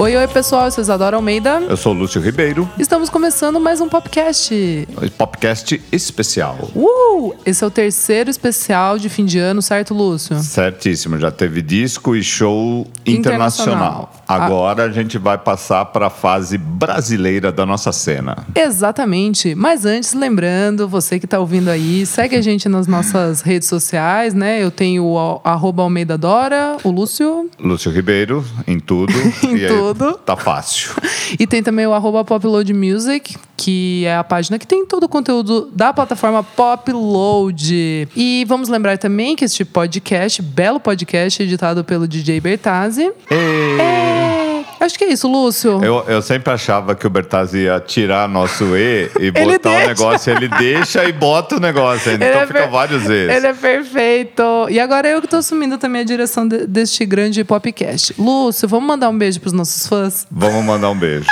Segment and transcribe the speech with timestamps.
[0.00, 0.66] Oi, oi, pessoal.
[0.66, 1.60] Eu sou Isadora Almeida.
[1.68, 2.70] Eu sou o Lúcio Ribeiro.
[2.78, 4.86] Estamos começando mais um podcast.
[5.18, 6.56] Popcast especial.
[6.72, 7.34] Uh!
[7.44, 10.38] Esse é o terceiro especial de fim de ano, certo, Lúcio?
[10.38, 11.18] Certíssimo.
[11.18, 14.08] Já teve disco e show internacional.
[14.08, 14.12] Internacional.
[14.28, 18.46] Agora a gente vai passar para a fase brasileira da nossa cena.
[18.54, 19.56] Exatamente.
[19.56, 24.32] Mas antes, lembrando, você que está ouvindo aí, segue a gente nas nossas redes sociais,
[24.32, 24.62] né?
[24.62, 27.50] Eu tenho o arroba Almeida Dora, o Lúcio.
[27.58, 29.12] Lúcio Ribeiro, em tudo.
[29.42, 30.18] Em E aí, tudo.
[30.18, 30.90] Tá fácil.
[31.38, 35.08] E tem também o arroba Popload Music, que é a página que tem todo o
[35.08, 38.08] conteúdo da plataforma Popload.
[38.16, 43.12] E vamos lembrar também que este podcast, belo podcast, editado pelo DJ Bertazzi.
[43.30, 43.80] E...
[43.80, 44.47] É,
[44.80, 45.82] Acho que é isso, Lúcio.
[45.84, 49.86] Eu, eu sempre achava que o Bertazzi ia tirar nosso E e botar o deixa.
[49.88, 50.32] negócio.
[50.32, 52.24] Ele deixa e bota o negócio ainda.
[52.24, 53.36] Ele Então é fica per- várias vezes.
[53.36, 54.42] Ele é perfeito.
[54.70, 58.14] E agora eu que tô assumindo também a direção de- deste grande podcast.
[58.18, 60.26] Lúcio, vamos mandar um beijo pros nossos fãs?
[60.30, 61.26] Vamos mandar um beijo.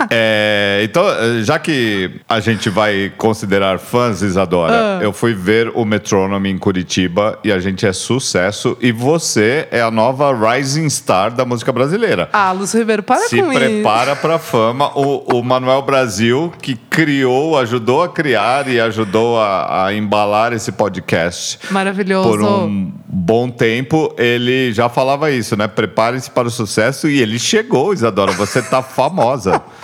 [0.10, 1.04] É, então,
[1.42, 5.02] já que a gente vai considerar fãs, Isadora, Ah.
[5.02, 8.76] eu fui ver o Metronome em Curitiba e a gente é sucesso.
[8.80, 12.28] E você é a nova rising star da música brasileira.
[12.32, 13.58] Ah, Lúcio Ribeiro, para Se com isso.
[13.60, 14.90] prepara para fama.
[14.98, 20.70] O, o Manuel Brasil, que criou, ajudou a criar e ajudou a, a embalar esse
[20.72, 22.28] podcast Maravilhoso.
[22.28, 25.66] por um bom tempo, ele já falava isso, né?
[25.68, 28.32] Prepare-se para o sucesso e ele chegou, Isadora.
[28.32, 29.62] Você tá famosa.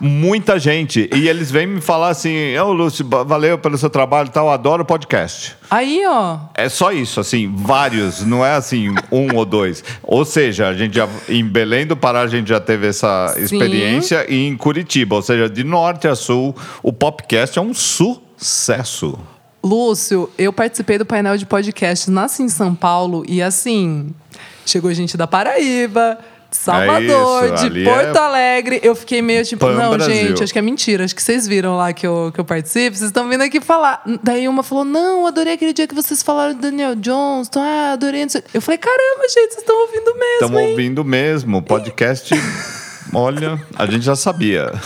[0.00, 1.08] Muita gente.
[1.14, 4.50] E eles vêm me falar assim: Ô Lúcio, ba- valeu pelo seu trabalho e tal,
[4.50, 5.56] adoro podcast.
[5.70, 6.38] Aí, ó.
[6.54, 9.82] É só isso, assim, vários, não é assim, um ou dois.
[10.02, 13.42] Ou seja, a gente já, em Belém do Pará a gente já teve essa Sim.
[13.42, 19.18] experiência e em Curitiba, ou seja, de norte a sul, o podcast é um sucesso.
[19.62, 24.10] Lúcio, eu participei do painel de podcast Nasci em São Paulo e assim,
[24.66, 26.18] chegou gente da Paraíba,
[26.56, 28.80] Salvador, isso, de ali Porto é Alegre.
[28.82, 30.14] Eu fiquei meio tipo, Pan não, Brasil.
[30.14, 31.04] gente, acho que é mentira.
[31.04, 32.96] Acho que vocês viram lá que eu, que eu participo.
[32.96, 34.02] Vocês estão vindo aqui falar.
[34.22, 37.60] Daí uma falou: Não, adorei aquele dia que vocês falaram do Daniel Johnston.
[37.60, 38.26] Ah, adorei.
[38.52, 40.58] Eu falei: Caramba, gente, vocês estão ouvindo mesmo.
[40.58, 41.62] Hein?" ouvindo mesmo.
[41.62, 42.34] Podcast,
[43.14, 44.72] olha, a gente já sabia.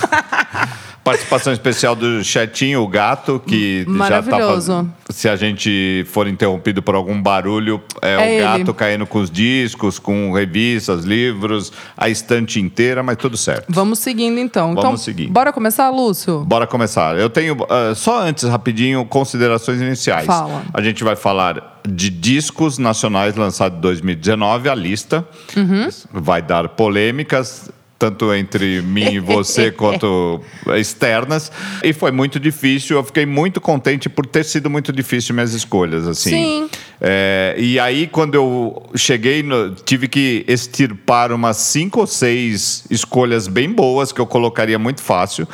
[1.05, 4.73] Participação especial do Chetinho, o gato, que já Maravilhoso.
[4.73, 8.41] tá faz- Se a gente for interrompido por algum barulho, é, É o ele.
[8.43, 13.65] gato caindo com os discos, com revistas, livros, a estante inteira, mas tudo certo.
[13.71, 14.73] Vamos seguindo então.
[14.73, 15.29] então, Vamos seguir.
[15.29, 16.45] bora começar, Lúcio?
[16.45, 17.17] Bora começar.
[17.17, 20.27] Eu tenho, ah, só antes, rapidinho, considerações iniciais.
[20.27, 20.63] Fala.
[20.75, 25.27] A gente vai falar de discos nacionais lançados em 2019, a lista.
[25.57, 25.89] Uhum.
[26.13, 27.71] Vai dar polêmicas.
[27.99, 30.41] Tanto entre mim e você quanto
[30.77, 31.51] externas.
[31.83, 32.97] E foi muito difícil.
[32.97, 36.07] Eu fiquei muito contente por ter sido muito difícil minhas escolhas.
[36.07, 36.31] Assim.
[36.31, 36.71] Sim.
[37.01, 43.49] É, e aí, quando eu cheguei, no- tive que extirpar umas cinco ou seis escolhas
[43.49, 45.49] bem boas que eu colocaria muito fácil.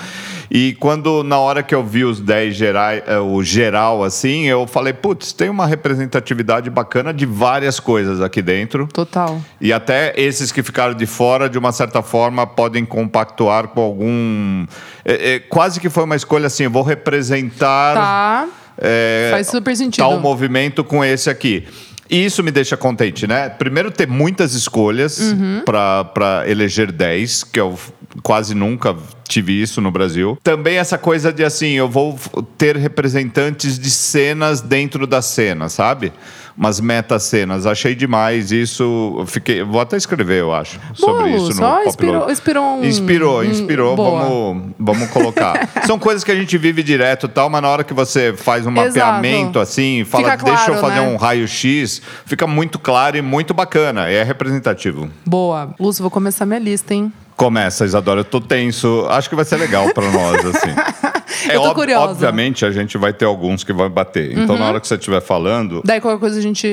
[0.50, 4.66] E quando, na hora que eu vi os 10 gerais, eh, o geral, assim, eu
[4.66, 8.87] falei, putz, tem uma representatividade bacana de várias coisas aqui dentro.
[8.93, 9.41] Total.
[9.60, 14.66] E até esses que ficaram de fora, de uma certa forma, podem compactuar com algum.
[15.05, 17.94] é, é, quase que foi uma escolha assim: eu vou representar.
[17.94, 18.49] Tá.
[18.78, 20.03] é, Faz super sentido.
[20.03, 21.66] tal movimento com esse aqui.
[22.11, 23.49] E isso me deixa contente, né?
[23.49, 25.62] Primeiro, ter muitas escolhas Uhum.
[25.65, 27.78] para eleger 10, que eu
[28.22, 28.94] quase nunca
[29.29, 30.39] tive isso no Brasil.
[30.43, 32.19] Também essa coisa de assim, eu vou
[32.59, 36.12] ter representantes de cenas dentro da cena, sabe?
[36.57, 37.67] Umas meta-cenas.
[37.67, 39.25] Achei demais isso.
[39.27, 43.97] Fiquei, vou até escrever, eu acho, sobre isso no inspirou- inspirou um- Inspirou, inspirou.
[43.97, 44.23] boa.
[44.25, 45.69] Vamos, vamos colocar.
[45.85, 48.65] São coisas que a gente vive direto e tal, mas na hora que você faz
[48.67, 48.87] um Exato.
[49.15, 51.09] mapeamento assim, fala, Fica deixa eu claro, fazer né?
[51.12, 54.09] um raio-x, fica muito claro e muito bacana.
[54.09, 55.11] É representativo.
[55.27, 55.75] Boa.
[55.81, 57.12] Lúcio, vou começar minha lista, hein?
[57.37, 59.06] Começa, Isadora, eu tô tenso.
[59.14, 60.75] Acho que vai ser legal pra nós, assim.
[61.49, 62.11] É Eu tô ob- curiosa.
[62.12, 64.38] Obviamente, a gente vai ter alguns que vão bater.
[64.38, 66.66] Então, na hora que você estiver falando, Daí qualquer coisa a gente,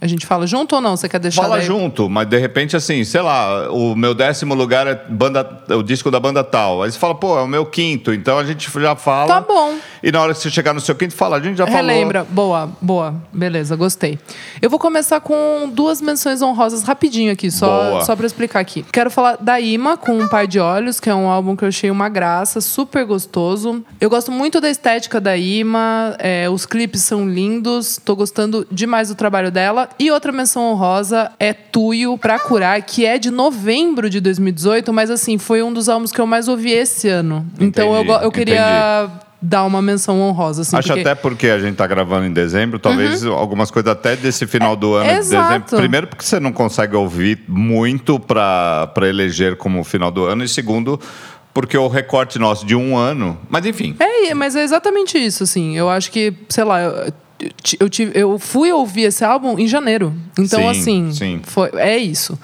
[0.00, 0.96] a gente fala junto ou não?
[0.96, 1.66] Você quer deixar Fala daí?
[1.66, 6.10] junto, mas de repente, assim, sei lá, o meu décimo lugar é banda, o disco
[6.10, 6.82] da banda tal.
[6.82, 8.12] Aí você fala, pô, é o meu quinto.
[8.12, 9.28] Então a gente já fala.
[9.28, 9.74] Tá bom.
[10.02, 11.80] E na hora que você chegar no seu quinto, fala, a gente já falou.
[11.80, 12.26] Relembra.
[12.28, 13.14] Boa, boa.
[13.32, 14.18] Beleza, gostei.
[14.60, 18.04] Eu vou começar com duas menções honrosas rapidinho aqui, só, Boa.
[18.04, 18.84] só pra explicar aqui.
[18.92, 21.68] Quero falar da Ima com Um Par de Olhos, que é um álbum que eu
[21.68, 23.84] achei uma graça, super gostoso.
[24.00, 29.08] Eu gosto muito da estética da Ima, é, os clipes são lindos, tô gostando demais
[29.08, 29.88] do trabalho dela.
[29.98, 35.10] E outra menção honrosa é Tuyo pra Curar, que é de novembro de 2018, mas
[35.10, 37.46] assim, foi um dos álbuns que eu mais ouvi esse ano.
[37.58, 39.10] Então eu, Entendi, eu queria
[39.44, 40.62] dar uma menção honrosa.
[40.62, 41.00] Assim, Acho porque...
[41.02, 44.94] até porque a gente tá gravando em dezembro, talvez algumas coisas até desse final do
[44.94, 45.16] ano de Uhum.
[45.16, 45.48] É, exato.
[45.48, 45.76] dezembro.
[45.76, 50.98] Primeiro, porque você não consegue ouvir muito para eleger como final do ano, e segundo,
[51.54, 53.38] porque o recorte nosso de um ano.
[53.48, 53.94] Mas enfim.
[53.98, 55.76] É, mas é exatamente isso, assim.
[55.76, 57.12] Eu acho que, sei lá, eu,
[57.80, 60.12] eu, tive, eu fui ouvir esse álbum em janeiro.
[60.38, 61.40] Então, Sim, assim, sim.
[61.44, 62.38] Foi, é isso.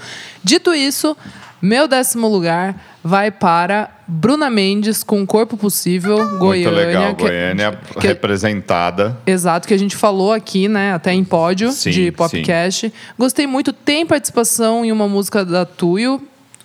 [0.44, 1.16] Dito isso,
[1.60, 6.70] meu décimo lugar vai para Bruna Mendes com Corpo Possível, Goiânia.
[6.70, 9.16] muito legal, que- Goiânia que- representada.
[9.26, 10.92] Exato, que a gente falou aqui, né?
[10.92, 12.92] Até em pódio Sim, de podcast.
[13.18, 13.72] Gostei muito.
[13.72, 16.20] Tem participação em uma música da Tuyo.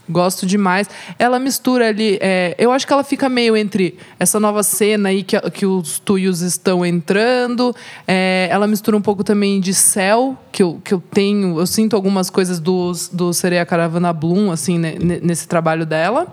[0.07, 0.87] Gosto demais.
[1.17, 2.17] Ela mistura ali.
[2.21, 5.97] é, eu acho que ela fica meio entre essa nova cena aí que, que os
[5.99, 7.75] Tuyos estão entrando.
[8.07, 11.59] é, ela mistura um pouco também de céu, que eu, que eu tenho.
[11.59, 16.27] Eu sinto algumas coisas do, do Sereia Caravana Bloom, assim, né, ne- nesse trabalho dela.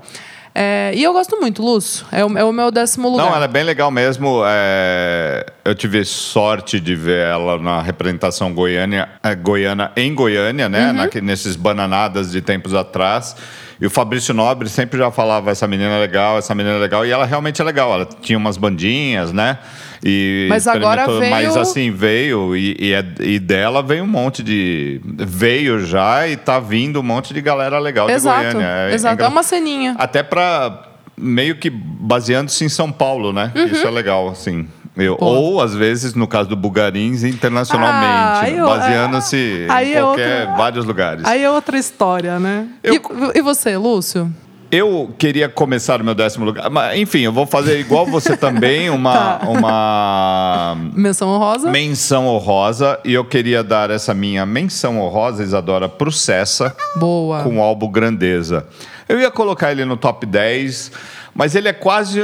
[0.55, 2.05] É, e eu gosto muito, Lúcio.
[2.13, 3.25] É o, é o meu décimo lugar.
[3.27, 4.43] Não, ela é bem legal mesmo.
[4.47, 10.89] é, Eu tive sorte de ver ela na representação goiânia, é, goiana em Goiânia, né?
[10.89, 10.93] Uhum.
[10.93, 13.35] Naque- nesses bananadas de tempos atrás.
[13.83, 17.05] E o Fabrício Nobre sempre já falava essa menina é legal, essa menina é legal.
[17.05, 17.93] E ela realmente é legal.
[17.93, 19.59] Ela tinha umas bandinhas, né?
[20.05, 22.55] E Mas agora veio- Mas assim, veio.
[22.55, 25.01] E, e, é- e dela veio um monte de...
[25.05, 28.67] Veio já e tá vindo um monte de galera legal Exato, de Goiânia.
[28.69, 29.15] É- é exato.
[29.15, 29.97] É engra- uma ceninha.
[29.99, 30.85] até para
[31.17, 33.51] meio que baseando-se em São Paulo, né?
[33.73, 34.69] Isso é legal, assim.
[34.97, 38.57] Eu- ou, às vezes, no caso do Bugarins, Ah, internacionalmente.
[38.59, 41.25] eu- baseando-se aí em é qualquer, outra- vários lugares.
[41.25, 42.67] Aí é outra história, né?
[42.83, 44.31] Eu- E, e você, Lúcio?
[44.71, 46.71] Eu queria começar no meu décimo lugar.
[46.71, 49.41] Mas, enfim, eu vou fazer igual você também, uma, Tá.
[49.49, 51.71] uma Menção honrosa?
[51.71, 52.99] menção honrosa.
[53.05, 56.75] E eu queria dar essa minha menção honrosa, Isadora, pro Cessa.
[56.97, 57.43] Boa.
[57.43, 58.67] com o álbum Grandeza.
[59.09, 60.91] Eu ia colocar ele no top 10,
[61.35, 62.21] mas ele é quase.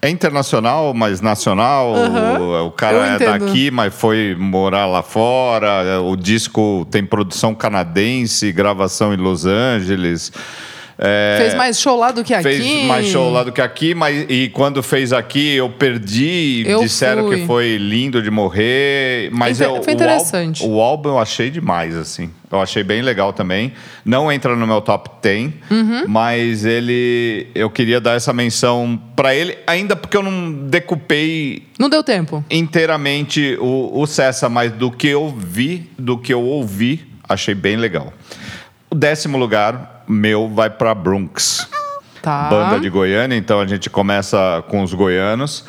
[0.00, 1.94] É internacional, mas nacional.
[1.94, 2.40] Aham.
[2.40, 6.00] O, o cara é daqui, mas foi morar lá fora.
[6.02, 10.32] O disco tem produção canadense, gravação em Los Angeles.
[11.04, 12.42] É, Fez mais show lá do que aqui?
[12.44, 16.62] Fez mais show lá do que aqui, mas e quando fez aqui eu perdi.
[16.64, 17.40] Eu disseram fui.
[17.40, 20.64] que foi lindo de morrer, mas Foi eu, inter- foi o álbum- interessante.
[20.64, 22.30] O, álbum eu achei demais, assim.
[22.52, 23.72] Eu achei bem legal também.
[24.04, 26.04] Não entra no meu top 10, Uhum.
[26.06, 27.48] mas ele.
[27.54, 32.44] Eu queria dar essa menção pra ele, ainda porque eu não decupei Não deu tempo.
[32.48, 37.76] inteiramente o, o Cessa, mas do que eu vi, do que eu ouvi, achei bem
[37.76, 38.12] legal.
[38.90, 41.68] O décimo lugar meu vai pra Bronx
[42.22, 42.48] Tá.
[42.48, 45.64] banda de Goiânia, então a gente começa com os goianos.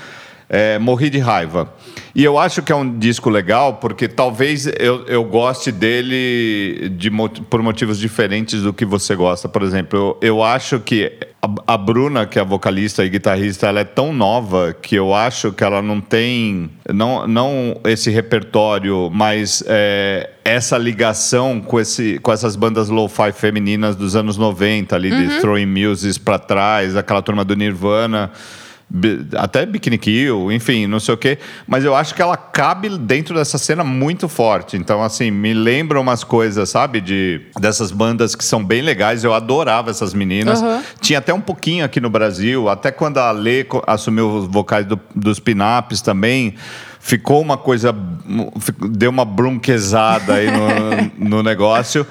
[0.47, 1.73] É, Morri de raiva.
[2.13, 7.09] E eu acho que é um disco legal, porque talvez eu, eu goste dele de,
[7.49, 9.49] por motivos diferentes do que você gosta.
[9.49, 11.11] Por exemplo, eu, eu acho que
[11.43, 15.13] a, a Bruna, que é a vocalista e guitarrista, ela é tão nova que eu
[15.13, 22.17] acho que ela não tem não, não esse repertório, mas é, essa ligação com, esse,
[22.19, 27.21] com essas bandas lo-fi femininas dos anos 90, ali, de Throwing Muses pra trás, aquela
[27.21, 28.31] turma do Nirvana.
[29.37, 31.39] Até Bikini Kill, enfim, não sei o quê.
[31.67, 34.77] Mas eu acho que ela cabe dentro dessa cena muito forte.
[34.77, 37.01] Então, assim, me lembra umas coisas, sabe?
[37.01, 39.23] De, dessas bandas que são bem legais.
[39.23, 40.61] Eu adorava essas meninas.
[40.61, 40.83] Aham.
[41.01, 42.69] Tinha até um pouquinho aqui no Brasil.
[42.69, 46.53] Até quando a Lê assumiu os vocais do- dos pinaps também.
[46.99, 47.93] Ficou uma coisa.
[48.91, 50.47] Deu uma brunquezada aí
[51.17, 52.05] no, no negócio.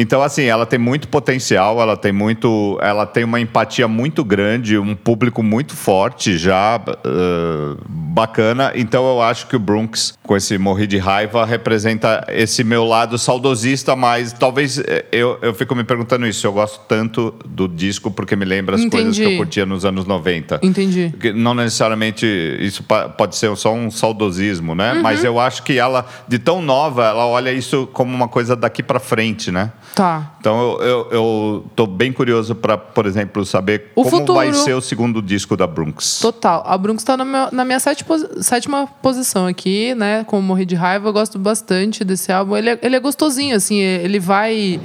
[0.00, 2.78] Então, assim, ela tem muito potencial, ela tem muito.
[2.80, 8.70] Ela tem uma empatia muito grande, um público muito forte já, eh, bacana.
[8.76, 13.18] Então eu acho que o Bronx, com esse Morri de Raiva, representa esse meu lado
[13.18, 16.46] saudosista, mas talvez eh, eu, eu fico me perguntando isso.
[16.46, 19.34] Eu gosto tanto do disco porque me lembra as coisas que Entendi.
[19.34, 20.60] eu curtia nos anos 90.
[20.62, 21.12] Entendi.
[21.34, 22.24] Não necessariamente
[22.60, 24.92] isso pode ser só um saudosismo, né?
[24.92, 25.02] Uhum.
[25.02, 28.80] Mas eu acho que ela, de tão nova, ela olha isso como uma coisa daqui
[28.80, 29.72] pra frente, né?
[29.94, 30.32] Tá.
[30.40, 34.34] Então eu, eu, eu tô bem curioso para, por exemplo, saber O como futuro.
[34.38, 36.20] vai ser o segundo disco da Brunx.
[36.20, 36.62] Total.
[36.66, 40.24] A Brunx tá na, minha sétima posição aqui, né?
[40.24, 41.08] Com Morrer de Raiva.
[41.08, 42.56] Eu gosto bastante desse álbum.
[42.56, 43.80] Ele é, ele é gostosinho, assim.
[43.80, 44.80] é- Ele vai...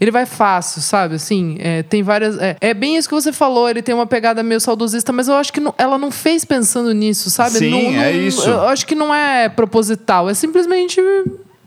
[0.00, 1.16] Ele vai fácil, sabe?
[1.16, 2.38] Assim, é, tem várias.
[2.38, 3.68] É, é bem isso que você falou.
[3.68, 6.92] Ele tem uma pegada meio saudosista, mas eu acho que não- ela não fez pensando
[6.94, 7.58] nisso, sabe?
[7.58, 8.48] Sim, Não- não- é isso.
[8.48, 10.28] Eu acho que não é proposital.
[10.30, 11.00] É simplesmente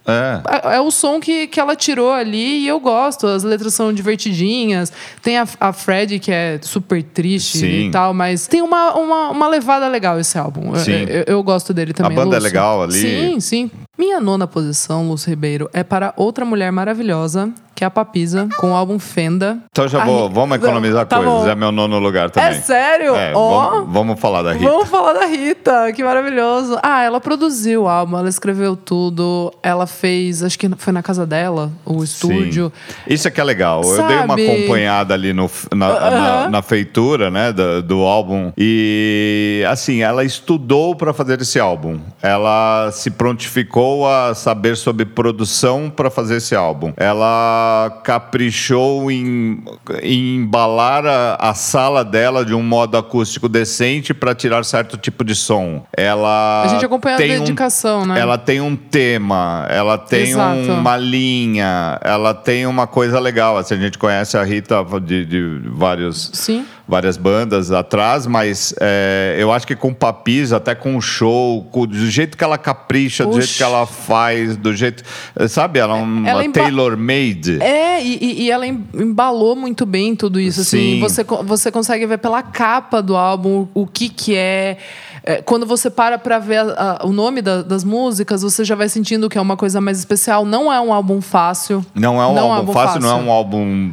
[0.06, 0.42] É.
[0.72, 3.28] é, é o som que, que ela tirou ali e eu gosto.
[3.28, 4.92] As letras são divertidinhas.
[5.22, 7.88] Tem a, a Fred, que é super triste Sim.
[7.88, 10.70] e tal, mas tem uma, uma, uma levada legal esse álbum.
[10.74, 11.06] Eu- Sim.
[11.08, 12.16] Eu, eu gosto dele também.
[12.16, 12.44] banda é Lúcio.
[12.44, 12.94] legal ali.
[12.94, 13.72] Sim, sim.
[13.98, 18.74] Minha nona posição, Lúcio Ribeiro, é para outra mulher maravilhosa, que é a Papisa, com
[18.74, 19.58] o álbum Fenda.
[19.72, 21.34] Então já vou, Ri- vamos economizar Tá coisas.
[21.34, 21.48] bom.
[21.50, 22.52] É meu nono lugar também.
[22.52, 23.16] É sério?
[23.16, 23.70] É, Ó.
[23.72, 24.70] vamos, vamos falar da Rita.
[24.70, 26.78] Vamos falar da Rita, que maravilhoso.
[26.84, 31.26] Ah, ela produziu o álbum, ela escreveu tudo, ela fez, acho que foi na casa
[31.26, 32.72] dela, o estúdio.
[32.76, 33.14] Sim.
[33.16, 33.82] Isso é que é legal.
[33.84, 34.48] Eu dei uma Sabe?
[34.48, 38.52] acompanhada ali no, na, na, na feitura né, do, do álbum.
[38.56, 42.00] E, assim, ela estudou para fazer esse álbum.
[42.22, 46.94] Ela se prontificou a saber sobre produção para fazer esse álbum.
[46.96, 47.71] Ela
[48.04, 49.64] caprichou em,
[50.02, 55.24] em embalar a, a sala dela de um modo acústico decente para tirar certo tipo
[55.24, 55.84] de som.
[55.96, 58.20] Ela A gente acompanha a tem um- dedicação, né?
[58.20, 60.72] Ela tem um tema, ela tem Exato.
[60.72, 63.58] uma linha, ela tem uma coisa legal.
[63.58, 66.66] Assim, a gente conhece a Rita de, de vários, Sim.
[66.92, 71.88] Várias bandas atrás, mas é, eu acho que com Papis, até com o show, com-
[71.88, 75.02] do jeito que ela capricha, do jeito que ela faz, do jeito.
[75.48, 77.62] Sabe, ela é uma Ela emba- tailor-made.
[77.64, 80.60] É, e, e- ela em- embalou muito bem tudo isso.
[80.62, 81.00] Assim, Sim.
[81.00, 84.78] você, você consegue ver pela capa do álbum o, o que que é.
[85.24, 88.74] É, Quando você para pra ver a- a- o nome da- das músicas, você já
[88.76, 90.46] vai sentindo que é uma coisa mais especial.
[90.46, 91.86] Não é um álbum fácil.
[91.94, 93.92] Não é um álbum, fácil, não é um álbum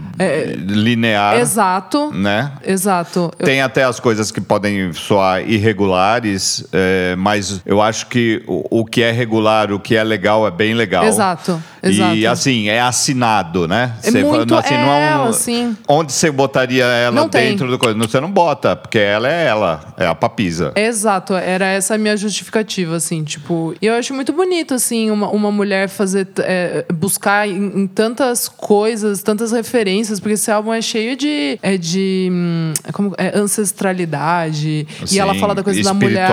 [0.56, 2.11] linear, Exato.
[2.12, 2.52] né?
[2.64, 3.30] Exato.
[3.38, 8.80] Eu- Tem até as coisas que podem soar irregulares, é, mas eu acho que o,
[8.80, 11.04] o que é regular, o que é legal, é bem legal.
[11.04, 12.28] Exato, E exato.
[12.28, 13.92] assim, é assinado, né?
[14.02, 15.76] É Você muito assim, não é um- ela, sim.
[15.87, 17.50] Onde você botaria ela Não tem.
[17.50, 17.97] dentro do coisa?
[17.99, 20.73] Você não bota, porque ela é ela, é a papisa.
[20.75, 25.28] Exato, era essa a minha justificativa, assim, tipo, e eu acho muito bonito, assim, uma,
[25.30, 30.82] uma mulher fazer, é, buscar em, em tantas coisas, tantas referências, porque esse álbum é
[30.82, 36.28] cheio de, é de, hum, como, é ancestralidade, e ela fala da coisa da mulher,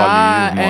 [0.58, 0.62] é,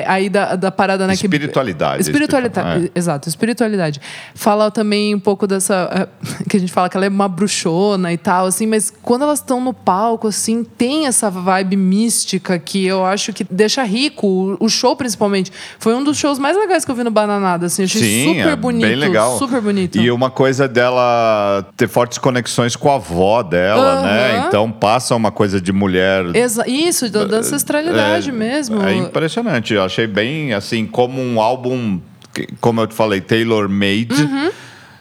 [0.00, 0.04] é.
[0.06, 2.98] aí da, da parada, né, que- Espiritualidade, espiritualidade, é.
[2.98, 4.00] exato, espiritualidade.
[4.34, 8.12] Fala também um pouco dessa, eh, que a gente fala que ela é uma bruxona
[8.12, 12.84] e tal, assim, mas quando elas estão no palco, assim, tem essa vibe mística que
[12.86, 14.56] eu acho que deixa rico.
[14.60, 17.84] O- show, principalmente, foi um dos shows mais legais que eu vi no Bananada, assim,
[17.84, 18.86] achei Sim, super é bonito.
[18.86, 19.38] bem legal.
[19.38, 19.98] Super bonito.
[19.98, 24.36] E uma coisa dela ter fortes conexões com a avó dela, né?
[24.38, 24.46] Aham.
[24.48, 28.82] Então passa uma coisa de mulher Exa- Isso, da, da ancestralidade mesmo.
[28.82, 29.74] É impressionante.
[29.74, 32.00] Eu achei bem, assim, como um álbum,
[32.60, 34.22] como eu te falei, tailor-made.
[34.22, 34.50] Uhum.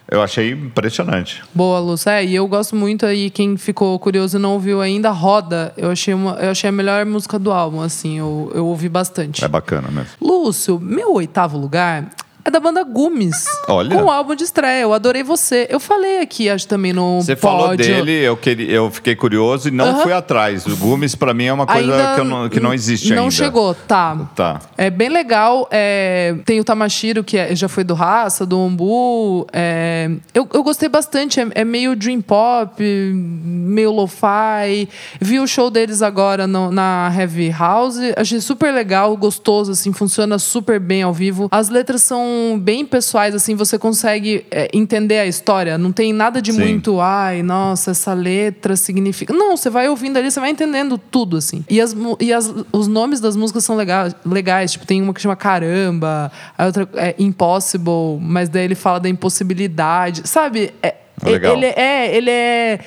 [0.09, 1.41] Eu achei impressionante.
[1.55, 2.11] Boa, Lúcia.
[2.11, 5.73] É, e eu gosto muito aí, quem ficou curioso e não ouviu ainda, Roda.
[5.75, 9.43] Eu achei, uma, eu achei a melhor música do álbum, assim, eu, eu ouvi bastante.
[9.43, 10.11] É bacana mesmo.
[10.21, 12.09] Lúcio, meu oitavo lugar
[12.45, 13.45] é da banda Gumes.
[13.67, 13.95] Olha.
[13.95, 14.81] Com o álbum de estreia.
[14.81, 15.67] Eu adorei você.
[15.69, 19.71] Eu falei aqui, acho também no Você falou dele, eu, queria, eu fiquei curioso e
[19.71, 20.65] não fui atrás.
[20.65, 23.31] O Gumes, pra mim, é uma coisa Ainda que, não, que não existe Não ainda.
[23.31, 24.29] chegou, tá.
[24.35, 24.59] Tá.
[24.77, 25.67] É bem legal.
[25.71, 29.47] é, tem o Tamashiro, que é- já foi do Raça, do Ombu.
[29.53, 31.39] é, eu, eu gostei bastante.
[31.39, 34.88] É, é meio dream pop, meio lo-fi.
[35.19, 37.97] Vi o show deles agora no- na Heavy House.
[38.17, 41.47] Achei super legal, gostoso, assim, funciona super bem ao vivo.
[41.51, 45.77] As letras são bem pessoais, assim, você consegue é, entender a história.
[45.77, 46.59] Não tem nada de Sim.
[46.59, 49.33] muito, ai, nossa, essa letra significa.
[49.33, 51.63] Não, você vai ouvindo ali, você vai entendendo tudo, assim.
[51.69, 54.71] E, as, e as, os nomes das músicas são legais, legais.
[54.73, 59.09] Tipo, tem uma que chama Caramba, a outra é Impossible, mas daí ele fala da
[59.09, 60.27] impossibilidade.
[60.27, 60.73] Sabe?
[60.81, 61.55] É, Legal.
[61.55, 62.15] Ele é.
[62.15, 62.79] Ele é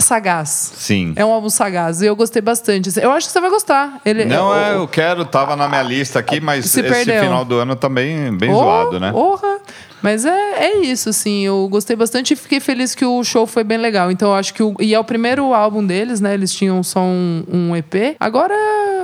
[0.00, 0.72] sagaz.
[0.76, 1.12] Sim.
[1.16, 2.00] É um álbum sagaz.
[2.02, 2.90] E eu gostei bastante.
[3.00, 4.00] Eu acho que você vai gostar.
[4.04, 7.22] Ele, Não, o- é, eu quero, tava na minha lista aqui, mas Se esse perdeu.
[7.22, 9.10] final do ano também bem Oh, zoado, né?
[9.12, 9.58] Porra!
[10.00, 11.44] Mas é, é isso, assim.
[11.44, 14.12] Eu gostei bastante e fiquei feliz que o show foi bem legal.
[14.12, 14.62] Então, eu acho que.
[14.62, 16.34] O, e é o primeiro álbum deles, né?
[16.34, 18.14] Eles tinham só um, um EP.
[18.20, 18.54] Agora,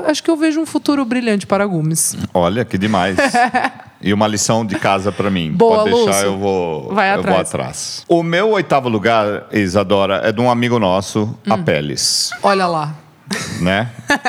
[0.06, 2.16] acho que eu vejo um futuro brilhante para Gumes.
[2.32, 3.16] Olha, que demais.
[4.00, 5.52] e uma lição de casa pra mim.
[5.52, 6.24] Boa, Pode deixar, Lúcio.
[6.26, 7.48] eu vou, Vai eu vou atrás.
[7.54, 8.04] atrás.
[8.08, 11.52] O meu oitavo lugar, Isadora, é de um amigo nosso, Hum.
[11.52, 12.30] a Peles.
[12.42, 12.94] Olha lá.
[13.60, 13.88] Né?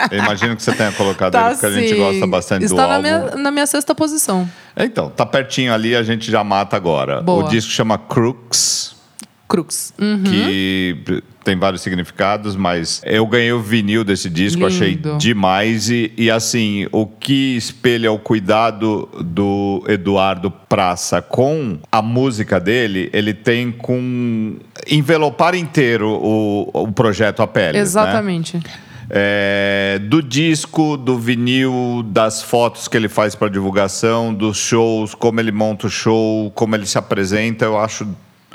[0.10, 2.88] Eu imagino que você tenha colocado Tá ele, porque a gente gosta bastante Está do
[2.88, 3.26] na álbum.
[3.28, 4.50] minha, na minha sexta posição.
[4.76, 7.22] Então, tá pertinho ali, a gente já mata agora.
[7.22, 7.44] Boa.
[7.46, 8.95] O disco chama Crooks.
[9.48, 9.94] Crux.
[10.00, 10.24] Hum.
[10.24, 15.18] que tem vários significados, mas eu ganhei o vinil desse disco, achei Lindo.
[15.20, 15.92] demais.
[15.92, 23.12] E, e, assim, o que espelha o cuidado do Eduardo Praça com a música dele,
[23.14, 24.56] ele tem com
[24.90, 27.78] envelopar inteiro o, o projeto A Pele.
[27.78, 28.60] Exatamente.
[29.08, 35.40] É, do disco, do vinil, das fotos que ele faz para divulgação, dos shows, como
[35.40, 38.08] ele monta o show, como ele se apresenta, eu acho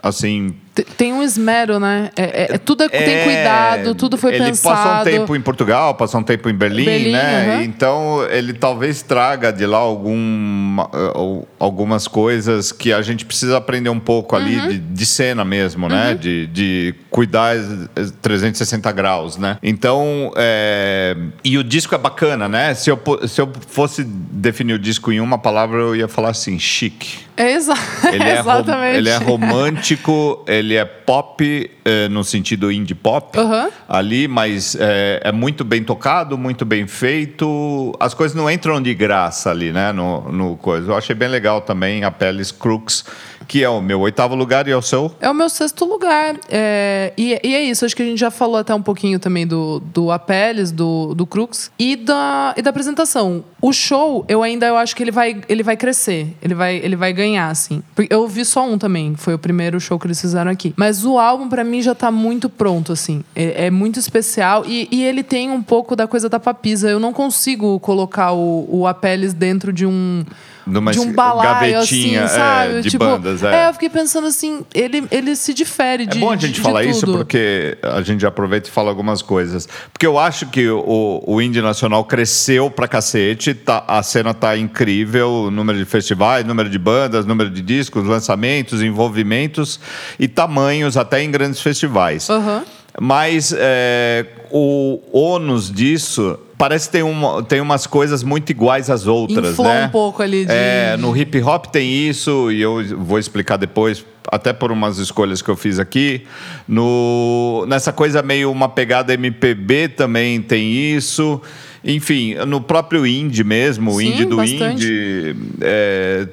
[0.03, 0.57] assim
[0.97, 2.11] Tem um esmero, né?
[2.17, 4.77] É, é- é- tudo é- tem cuidado, tudo foi ele pensado.
[4.79, 7.53] passou um tempo em Portugal, passou um tempo em Berlim, Berlim, né?
[7.55, 7.63] aham.
[7.65, 13.91] Então ele talvez traga de lá algum, uh, algumas coisas que a gente precisa aprender
[13.91, 14.69] um pouco ali Uhum.
[14.69, 16.15] de, de cena mesmo, né?
[16.15, 19.59] De, de cuidar eh, 360 graus, né?
[19.63, 22.75] Então, é, e o disco é bacana, né?
[22.75, 26.59] Se eu, se eu fosse definir o disco em uma palavra, eu ia falar assim,
[26.59, 27.29] chique.
[27.37, 27.73] É exa
[28.13, 28.97] Ele é, rom- exatamente.
[28.99, 33.69] ele é romântico, ele é pop eh, no sentido indie pop Aham.
[33.89, 37.93] ali, mas é, é muito bem tocado, muito bem feito.
[37.99, 39.93] As coisas não entram de graça ali, né?
[39.93, 40.93] No, no coisa.
[40.93, 43.05] Eu achei bem legal também a Peles Crooks,
[43.49, 45.13] que é o meu oitavo lugar e é o seu.
[45.21, 46.37] É o meu sexto lugar.
[46.49, 49.47] É, e, e é isso, acho que a gente já falou até um pouquinho também
[49.47, 53.45] do, do Apeles, do, do Crux e da, e da apresentação.
[53.61, 56.97] O show, eu ainda eu acho que ele vai, ele vai crescer, ele vai, ele
[56.97, 57.83] vai ganhar, assim.
[58.09, 60.75] Eu vi só um também, foi o primeiro show que eles fizeram aqui.
[60.77, 63.23] Mas o álbum, pra mim, já tá muito pronto, assim.
[63.35, 66.91] É, é muito especial e, e ele tem um pouco da coisa da papisa.
[66.91, 70.25] Eu não consigo colocar o, o Apeles dentro de um
[70.67, 72.83] Numa de um balaio, gavetinha, assim, é, sabe?
[72.83, 73.69] de tipo, bandas, é.
[73.69, 76.83] eu fiquei pensando assim, ele, ele se difere de É bom a gente de, falar
[76.83, 79.69] de isso porque a gente aproveita e fala algumas coisas.
[79.93, 84.57] Porque eu acho que o, o indie nacional cresceu pra cacete, tá, a cena tá
[84.57, 89.81] incrível, o número de festivais, número de bandas, número de discos, lançamentos, envolvimentos
[90.19, 92.29] e tamanhos até em grandes festivais.
[92.29, 92.65] Aham.
[93.01, 99.07] Mas é, o ônus disso parece que tem, uma, tem umas coisas muito iguais às
[99.07, 99.87] outras, Inflou né?
[99.87, 104.05] um pouco ali de- É, no hip hop tem isso, e eu vou explicar depois,
[104.31, 106.23] até por umas escolhas que eu fiz aqui.
[106.69, 111.41] No, nessa coisa meio uma pegada MPB também tem isso.
[111.83, 114.85] Enfim, no próprio indie mesmo, o indie do bastante.
[114.85, 116.29] indie, é,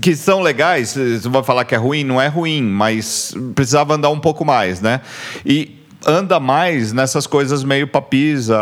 [0.00, 0.90] que são legais.
[0.92, 2.04] Você vai falar que é ruim?
[2.04, 5.00] Não é ruim, mas precisava andar um pouco mais, né?
[5.44, 8.58] E anda mais nessas coisas meio papisa,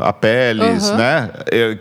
[0.00, 0.96] a peles, Aham.
[0.96, 1.30] né?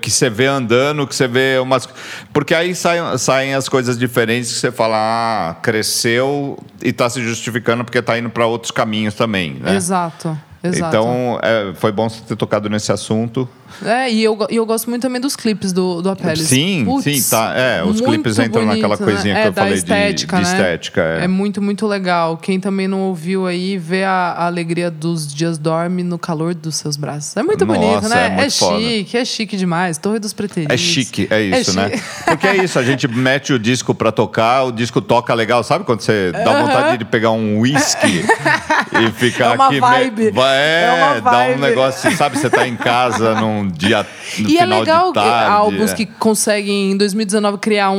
[0.02, 1.88] Que você vê andando, que você vê umas.
[2.34, 7.22] Porque aí saem, saem as coisas diferentes que você fala, ah, cresceu e está se
[7.22, 9.76] justificando porque está indo para outros caminhos também, né?
[9.76, 10.38] Exato.
[10.64, 10.96] Exato.
[10.96, 13.50] Então, é, foi bom você ter tocado nesse assunto.
[13.86, 16.48] É, e eu, e eu gosto muito também dos clipes do, do Apeles.
[16.48, 17.54] Sim, Putz, sim, tá.
[17.56, 19.42] É, os clipes entram naquela bonito, coisinha né?
[19.42, 20.50] que É, eu falei de- estética, de né?
[20.52, 21.24] estética, é.
[21.24, 22.38] É muito, muito legal.
[22.38, 26.76] Quem também não ouviu aí, vê a, a alegria dos dias dorme no calor dos
[26.76, 27.36] seus braços.
[27.38, 28.36] É muito Nossa, bonito, né?
[28.46, 28.80] é foda.
[28.80, 29.98] chique, é chique demais.
[29.98, 30.74] Torre dos Preteridos.
[30.74, 31.92] É chique, é isso, né?
[32.26, 35.86] Porque é isso, a gente mete o disco pra tocar, o disco toca legal, sabe
[35.86, 38.24] quando você dá vontade de pegar um whisky
[39.02, 39.74] e ficar É aqui.
[39.76, 40.32] me- vibe.
[40.32, 41.62] Vai- É, É uma dá um vibe.
[41.62, 42.38] negócio, sabe?
[42.38, 44.06] Você tá em casa num dia.
[44.40, 45.96] No E é final legal de que tarde, álbuns é.
[45.96, 47.96] que conseguem, em 2019, criar um,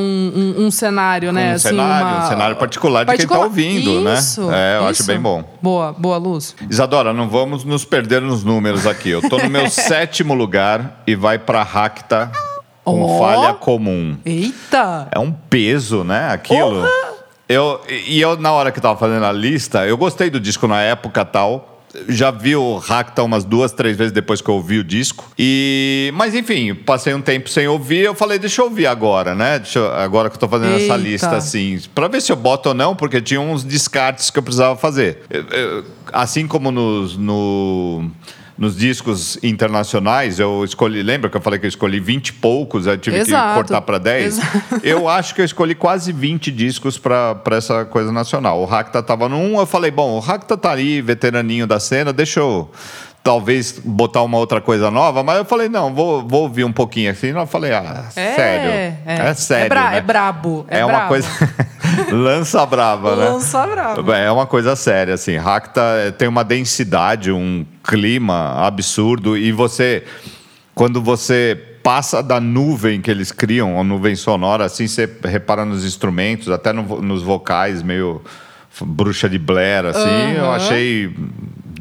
[0.59, 1.53] um, um cenário, né?
[1.53, 4.15] Um assim, cenário, uma- um cenário particular de quem tá ouvindo, né?
[4.15, 5.07] Isso, É, eu acho isso.
[5.07, 5.45] bem bom.
[5.61, 6.55] Boa, boa luz.
[6.71, 9.11] Isadora, não vamos nos perder nos números aqui.
[9.11, 12.31] Eu tô no meu sétimo lugar e vai pra Racta
[12.85, 13.19] com Ó.
[13.19, 14.17] falha comum.
[14.25, 15.09] Eita!
[15.13, 16.31] É um peso, né?
[16.33, 16.85] Aquilo.
[17.49, 20.81] Eu, e eu, na hora que tava fazendo a lista, eu gostei do disco na
[20.81, 21.72] época tal.
[22.09, 25.31] Já vi o Racta umas duas, três vezes depois que eu ouvi o disco.
[25.39, 27.99] E, mas enfim, passei um tempo sem ouvir.
[28.05, 29.63] Eu falei, deixa eu ouvir agora, né?
[29.75, 30.97] Eu- agora que eu tô fazendo essa Eita.
[30.97, 34.43] lista, assim, pra ver se eu boto ou não, porque tinha uns descartes que eu
[34.43, 35.23] precisava fazer.
[35.29, 38.11] Eu- eu- assim como nos, no-
[38.57, 41.03] nos discos internacionais, eu escolhi.
[41.03, 43.49] Lembra que eu falei que eu escolhi 20 e poucos, aí tive Exato.
[43.49, 44.27] que cortar pra 10?
[44.27, 44.63] Exato.
[44.83, 48.61] Eu acho que eu escolhi quase 20 discos pra pra essa coisa nacional.
[48.61, 52.41] O Racta tava num, eu falei, bom, o Racta tá ali, veteraninho da cena, deixa
[52.41, 52.71] eu
[53.23, 57.11] talvez botar uma outra coisa nova, mas eu falei, não, vou, vou ouvir um pouquinho
[57.11, 57.29] assim.
[57.29, 58.71] Eu falei, ah, É, sério.
[58.71, 58.97] é.
[59.07, 59.67] É, sério.
[59.67, 59.97] É, bra- né?
[59.99, 60.67] é brabo.
[60.69, 61.09] É, É, uma brabo.
[61.09, 61.29] coisa.
[62.11, 63.25] Lança brava, né?
[63.29, 64.13] Lança brabo.
[64.13, 65.37] É uma coisa séria, assim.
[65.37, 70.03] Racta eh, tem uma densidade, um clima absurdo e você,
[70.75, 75.85] quando você passa da nuvem que eles criam, a nuvem sonora, assim, você repara nos
[75.85, 78.23] instrumentos, até no nos vocais, meio
[78.81, 80.55] bruxa de Blair, assim, eu Aham.
[80.57, 81.15] achei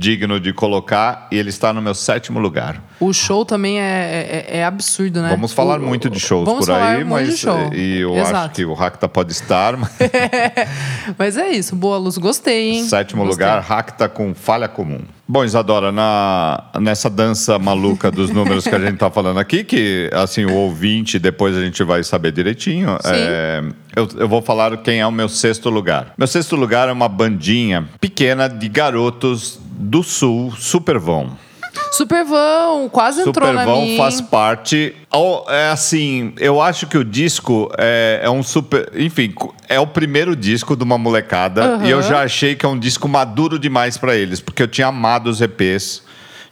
[0.02, 2.82] digno de colocar e ele está no meu sétimo lugar.
[3.00, 5.30] O show também é, é, é absurdo, né?
[5.30, 8.56] Vamos falar O- muito de shows por aí, mas e eu acho Exato.
[8.56, 9.92] que o Racta pode estar, mas
[11.18, 12.84] Mas é isso, boa luz, gostei, hein?
[12.86, 13.46] Sétimo Gostei.
[13.46, 15.02] lugar, Racta com falha comum.
[15.28, 20.10] Bom, Isadora, na, nessa dança maluca dos números que a gente tá falando aqui, que
[20.14, 23.64] assim, o ouvinte depois a gente vai saber direitinho, é,
[23.96, 26.14] eu, eu vou falar quem é o meu sexto lugar.
[26.18, 31.32] Meu sexto lugar é uma bandinha pequena de garotos do sul, super vão.
[31.92, 33.98] Supervão, quase entrou na Supervão minha.
[33.98, 34.96] faz parte.
[35.50, 38.90] É assim, eu acho que o disco é, é um super.
[38.96, 39.34] Enfim,
[39.68, 41.76] é o primeiro disco de uma molecada.
[41.76, 41.86] Aham.
[41.86, 44.88] E eu já achei que é um disco maduro demais pra eles, porque eu tinha
[44.88, 46.02] amado os EPs.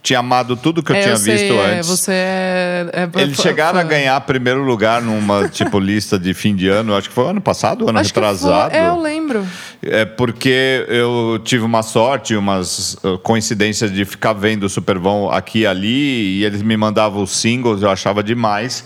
[0.02, 1.90] Tinha amado tudo que eu É, tinha sei, visto é, antes.
[1.90, 2.86] Você é.
[2.94, 7.10] é Eles chegaram a ganhar primeiro lugar numa tipo lista de fim de ano, acho
[7.10, 8.72] que foi ano passado, ano Acho que retrasado.
[8.72, 9.46] foi- É, eu lembro.
[9.84, 15.60] É porque eu tive uma sorte, umas uh, coincidências de ficar vendo o Supervão aqui
[15.60, 18.86] e ali, e eles me mandavam os singles, eu achava demais.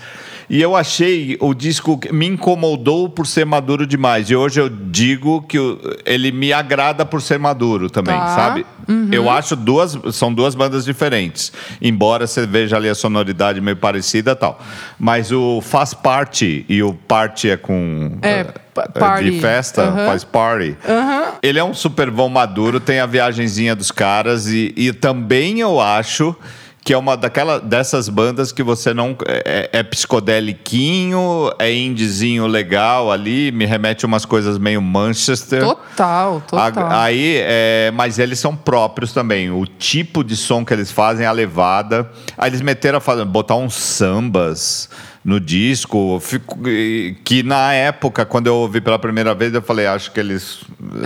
[0.50, 4.30] E eu achei o disco que me incomodou por ser maduro demais.
[4.30, 5.58] E hoje eu digo que
[6.06, 8.28] ele me agrada por ser maduro também, Tá.
[8.28, 8.66] sabe?
[9.12, 14.32] Eu acho duas são duas bandas diferentes, embora você veja ali a sonoridade meio parecida
[14.32, 14.60] e tal.
[15.00, 19.32] Mas o faz parte e o parte é com É, eh, eh, party.
[19.32, 20.06] de festa, Aham.
[20.06, 20.76] faz party.
[21.42, 25.80] Ele é um super bom maduro, tem a viagenzinha dos caras e, e também eu
[25.80, 26.36] acho
[26.86, 29.16] que é uma daquela, dessas bandas que você não.
[29.26, 35.62] É, é psicodéliquinho, é indizinho legal ali, me remete a umas coisas meio Manchester.
[35.64, 36.84] Total, total.
[36.88, 39.50] A- Aí, é, mas eles são próprios também.
[39.52, 42.10] O tipo de som que eles fazem, a levada.
[42.38, 44.90] Aí eles meteram a fazer, botar uns sambas
[45.24, 46.60] no disco, fico-
[47.24, 50.60] que na época, quando eu ouvi pela primeira vez, eu falei, acho que eles.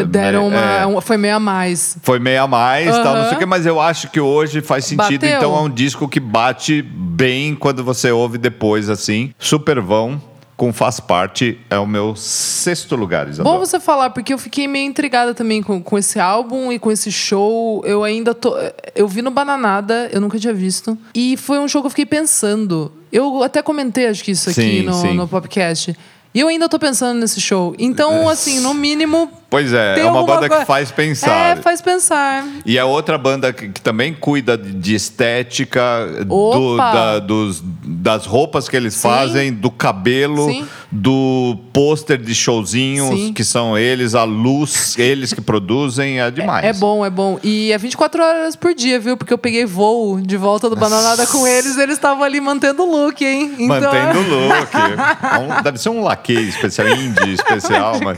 [0.08, 0.58] Deram uma.
[0.98, 1.98] é, Foi meio a mais.
[2.02, 4.86] foi meio a mais, tal, não sei o quê, mas eu acho que hoje faz
[4.86, 5.22] sentido.
[5.22, 5.38] Bateu.
[5.38, 9.32] Então é um disco que bate bem quando você ouve depois, assim.
[9.38, 10.22] Supervão,
[10.58, 13.56] com Faz Parte, é o meu sexto lugar, Isadora.
[13.56, 16.92] Bom você falar, porque eu fiquei meio intrigada também com, com esse álbum e com
[16.92, 17.84] esse show.
[17.86, 18.56] Eu ainda tô.
[18.96, 20.98] Eu vi no Bananada, eu nunca tinha visto.
[21.14, 22.92] E foi um show que eu fiquei pensando.
[23.12, 25.14] Eu até comentei, acho que isso aqui Sim, no, sim.
[25.14, 25.96] no podcast.
[26.34, 27.76] E eu ainda tô pensando nesse show.
[27.78, 29.32] Então, assim, no mínimo.
[29.50, 31.58] Pois é, tem é uma banda que faz pensar.
[31.58, 32.44] É, faz pensar.
[32.66, 35.82] E é outra banda que, que também cuida de- estética,
[36.26, 39.02] do- da- dos, das roupas que eles Sim.
[39.08, 40.68] fazem, do cabelo, Sim.
[40.92, 43.34] do pôster de showzinhos, Sim.
[43.34, 46.66] que são eles, a luz, eles que produzem, é demais.
[46.66, 47.40] É bom, é bom.
[47.42, 49.16] E é 24 horas por dia, viu?
[49.16, 53.06] Porque eu peguei voo de volta do Bananada com eles eles estavam ali mantendo o
[53.06, 53.54] look, hein?
[53.58, 54.68] Então, Mantendo o look.
[55.60, 58.18] É deve ser um laque especial, indie especial, mas.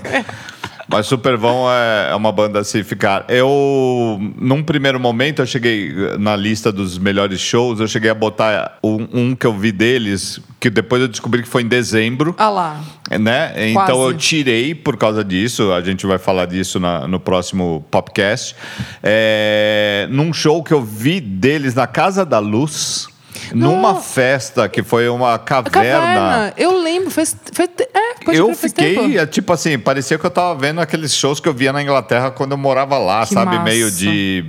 [0.92, 3.26] Mas Supervão é é uma banda a se ficar.
[3.30, 8.78] Eu, num primeiro momento, eu cheguei na lista dos melhores shows, eu cheguei a botar
[8.84, 12.34] um, um que eu vi deles, que depois eu descobri que foi em dezembro.
[12.38, 12.82] Ah lá.
[13.12, 13.50] Né?
[13.74, 13.92] Quase.
[13.92, 18.56] Então eu tirei por causa disso, a gente vai falar disso na- no próximo podcast.
[19.04, 23.08] É, num show que eu vi deles na Casa da Luz,
[23.54, 24.02] numa Não.
[24.02, 25.72] festa que foi uma caverna.
[25.72, 26.54] caverna.
[26.58, 27.10] Eu lembro.
[27.12, 29.18] Faz, faz, é, pode Eu faz fiquei, tempo.
[29.18, 32.32] é, tipo assim, parecia que eu tava vendo aqueles shows que eu via na Inglaterra
[32.32, 33.52] quando eu morava lá, Que sabe?
[33.52, 33.64] massa.
[33.64, 34.44] Meio de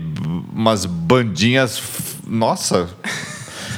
[0.52, 1.82] umas bandinhas.
[2.26, 2.88] Nossa!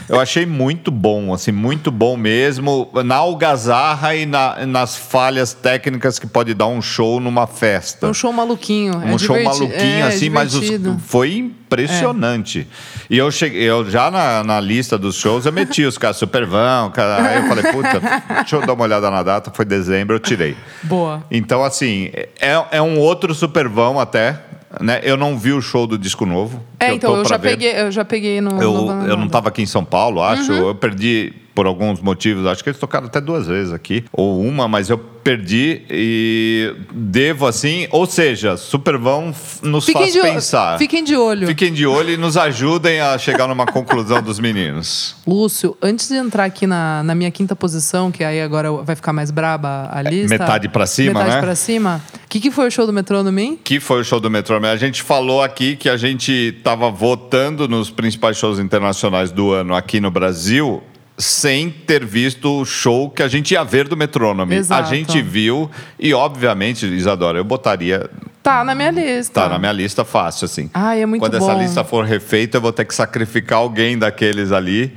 [0.08, 2.88] Eu achei muito bom, assim, muito bom mesmo.
[3.04, 8.06] Na algazarra e na- nas falhas técnicas que pode dar um show numa festa.
[8.06, 8.96] É um show maluquinho.
[8.98, 10.68] Um é show diverti- maluquinho, é, assim, mas os-
[11.06, 12.66] foi impressionante.
[13.10, 16.90] E eu cheguei, eu já na, na lista dos shows, eu meti os caras Supervão,
[16.90, 18.00] cara, aí eu falei, puta,
[18.40, 20.56] deixa eu dar uma olhada na data, foi dezembro, eu tirei.
[20.82, 21.22] Boa.
[21.30, 22.28] Então, assim, é,
[22.70, 24.38] é um outro Supervão até,
[24.80, 25.00] né?
[25.02, 26.62] Eu não vi o show do disco novo.
[26.80, 27.50] É, então, eu já, ver.
[27.50, 28.60] peguei, eu já peguei no.
[28.62, 30.50] Eu, no eu não estava aqui em São Paulo, acho.
[30.50, 30.68] Uhum.
[30.68, 32.46] Eu perdi por alguns motivos.
[32.46, 37.46] Acho que eles tocaram até duas vezes aqui, ou uma, mas eu perdi e devo
[37.46, 37.86] assim.
[37.90, 40.78] Ou seja, Supervão nos Fiquem faz pensar.
[40.78, 41.46] Fiquem de olho.
[41.46, 45.14] Fiquem de olho e nos ajudem a chegar numa conclusão dos meninos.
[45.28, 49.12] Lúcio, antes de entrar aqui na, na minha quinta posição, que aí agora vai ficar
[49.12, 50.34] mais braba a lista.
[50.34, 51.40] É, metade pra cima, Metade né?
[51.42, 52.02] pra cima.
[52.32, 53.58] O que, que foi o show do Metrônomo?
[53.62, 54.66] Que foi o show do Metrônomo.
[54.72, 59.74] A gente falou aqui que a gente estava votando nos principais shows internacionais do ano
[59.74, 60.82] aqui no Brasil
[61.18, 64.50] sem ter visto o show que a gente ia ver do Metrônomo.
[64.50, 64.82] Exato.
[64.82, 68.08] A gente viu e, obviamente, Isadora, eu botaria...
[68.42, 69.42] Tá na minha lista.
[69.42, 70.70] Tá na minha lista fácil, assim.
[70.72, 71.50] Ai, é muito Quando bom.
[71.50, 74.94] essa lista for refeita, eu vou ter que sacrificar alguém daqueles ali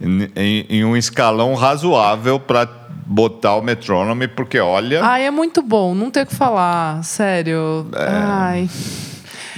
[0.00, 2.64] em, em- em um escalão razoável para
[3.08, 5.02] botar o Metrônomo, porque, olha...
[5.02, 5.94] Ai, é muito bom.
[5.94, 7.02] Não tem o que falar.
[7.02, 7.86] Sério.
[7.94, 8.06] É.
[8.08, 8.70] Ai.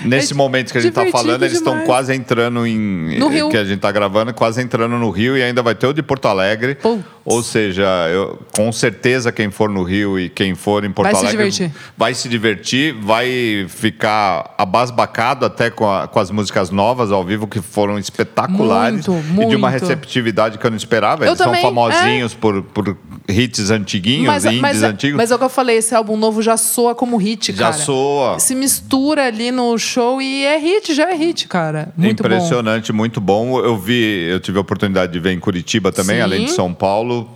[0.03, 3.19] Nesse É momento que a gente tá divertido falando, eles estão quase entrando em.
[3.19, 3.51] No Rio.
[3.51, 6.03] Que a gente tá gravando, quase entrando no Rio e ainda vai ter o de
[6.03, 6.75] Porto Alegre.
[6.77, 7.05] Putz.
[7.23, 11.15] Ou seja, eu- com certeza quem for no Rio e quem for em Porto Vai
[11.17, 11.73] se Alegre divertir.
[11.99, 17.47] vai se divertir, vai ficar abasbacado até com, a- com as músicas novas ao vivo
[17.47, 19.83] que foram espetaculares Muito, e de uma muito.
[19.83, 21.25] receptividade que eu não esperava.
[21.25, 21.63] Eu Eles são também, é.
[21.63, 22.97] famosinhos por, por
[23.31, 25.17] hits antiguinhos, Mas, indies mas, antigos.
[25.17, 27.73] mas é o que eu falei, esse álbum novo já soa como hit, já cara.
[27.73, 28.39] soa.
[28.39, 31.93] Se mistura ali no show e é hit, já é hit, cara.
[31.97, 32.29] Muito bom.
[32.29, 33.59] Impressionante, muito bom.
[33.61, 36.23] Eu vi, eu tive a oportunidade de ver em Curitiba também, Sim.
[36.23, 37.29] além de São Paulo.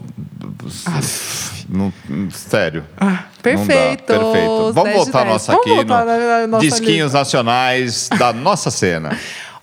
[1.68, 1.92] Não-
[2.30, 2.84] sério.
[2.96, 3.24] Ah, dá.
[3.42, 4.04] perfeito.
[4.04, 4.72] Perfeito.
[4.72, 5.28] Vamos 10 de voltar 10.
[5.32, 7.18] nossa Vamos aqui voltar no na- na nossa disquinhos lista.
[7.18, 9.18] nacionais da nossa cena.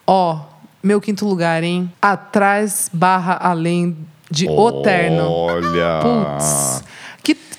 [0.06, 0.40] Ó,
[0.84, 1.92] meu quinto lugar, hein?
[2.02, 3.96] Atrás barra além
[4.32, 5.30] de O Terno.
[5.30, 6.00] Olha.
[6.02, 6.84] Putz.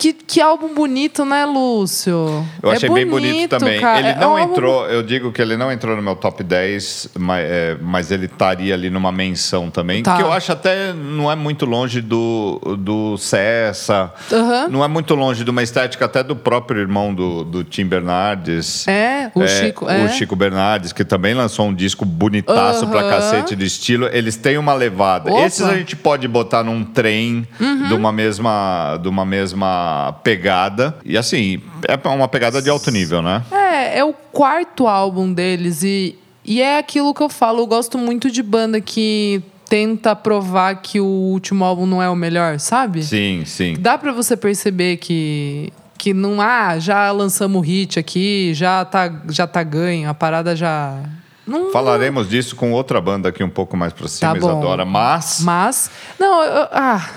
[0.03, 2.45] Que, que, álbum bonito, né, Lúcio?
[2.61, 3.81] Eu É achei bem bonito também.
[3.81, 4.01] cara.
[4.01, 6.43] Ele É não um álbum- entrou, eu digo que ele não entrou no meu top
[6.43, 10.03] 10, mas, é, mas ele estaria ali numa menção também.
[10.03, 10.17] Tá.
[10.17, 14.13] Que eu acho até não é muito longe do, do Cessa.
[14.33, 14.67] Aham.
[14.71, 18.89] Não é muito longe de uma estética até do próprio irmão do, do Tim Bernardes.
[18.89, 19.89] É, o Chico.
[19.89, 20.05] É.
[20.05, 23.09] O Chico Bernardes, que também lançou um disco bonitaço pra Aham.
[23.11, 24.09] cacete de estilo.
[24.13, 25.31] Eles têm uma levada.
[25.31, 25.39] Opa.
[25.43, 25.47] Uhum.
[25.47, 27.47] Esses a gente pode botar num trem
[27.87, 29.92] de, uma mesma, de uma mesma
[30.23, 30.97] pegada.
[31.05, 33.43] E assim, é uma pegada de alto nível, né?
[33.51, 37.61] É, é o quarto álbum deles e, e é aquilo que eu falo.
[37.61, 42.15] Eu gosto muito de banda que tenta provar que o último álbum não é o
[42.15, 43.03] melhor, sabe?
[43.03, 43.75] Sim, sim.
[43.79, 49.23] Dá pra você perceber que que não ah, já lançamos o hit aqui, já tá
[49.29, 50.99] já tá ganho, a parada já
[51.47, 54.47] não Falaremos disso com outra banda aqui um pouco mais pra cima, Tá bom.
[54.49, 54.85] Isadora.
[54.85, 55.41] Mas.
[55.43, 57.09] Mas, não, eu- ah,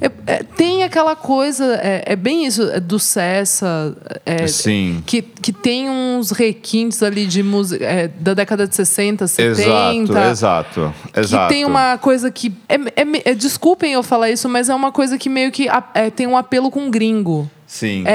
[0.00, 5.02] é- é- tem aquela coisa, é, é bem isso, é do Cessa, é, Sim.
[5.04, 9.60] que, que tem uns requintes ali de música é, da década de 60, 70.
[9.60, 11.48] Exato, exato, exato.
[11.48, 12.52] Que tem uma coisa que.
[12.68, 16.10] É, é- é- desculpem eu falar isso, mas é uma coisa que meio que é,
[16.10, 17.50] tem um apelo com gringo.
[17.66, 18.02] Sim.
[18.06, 18.12] É,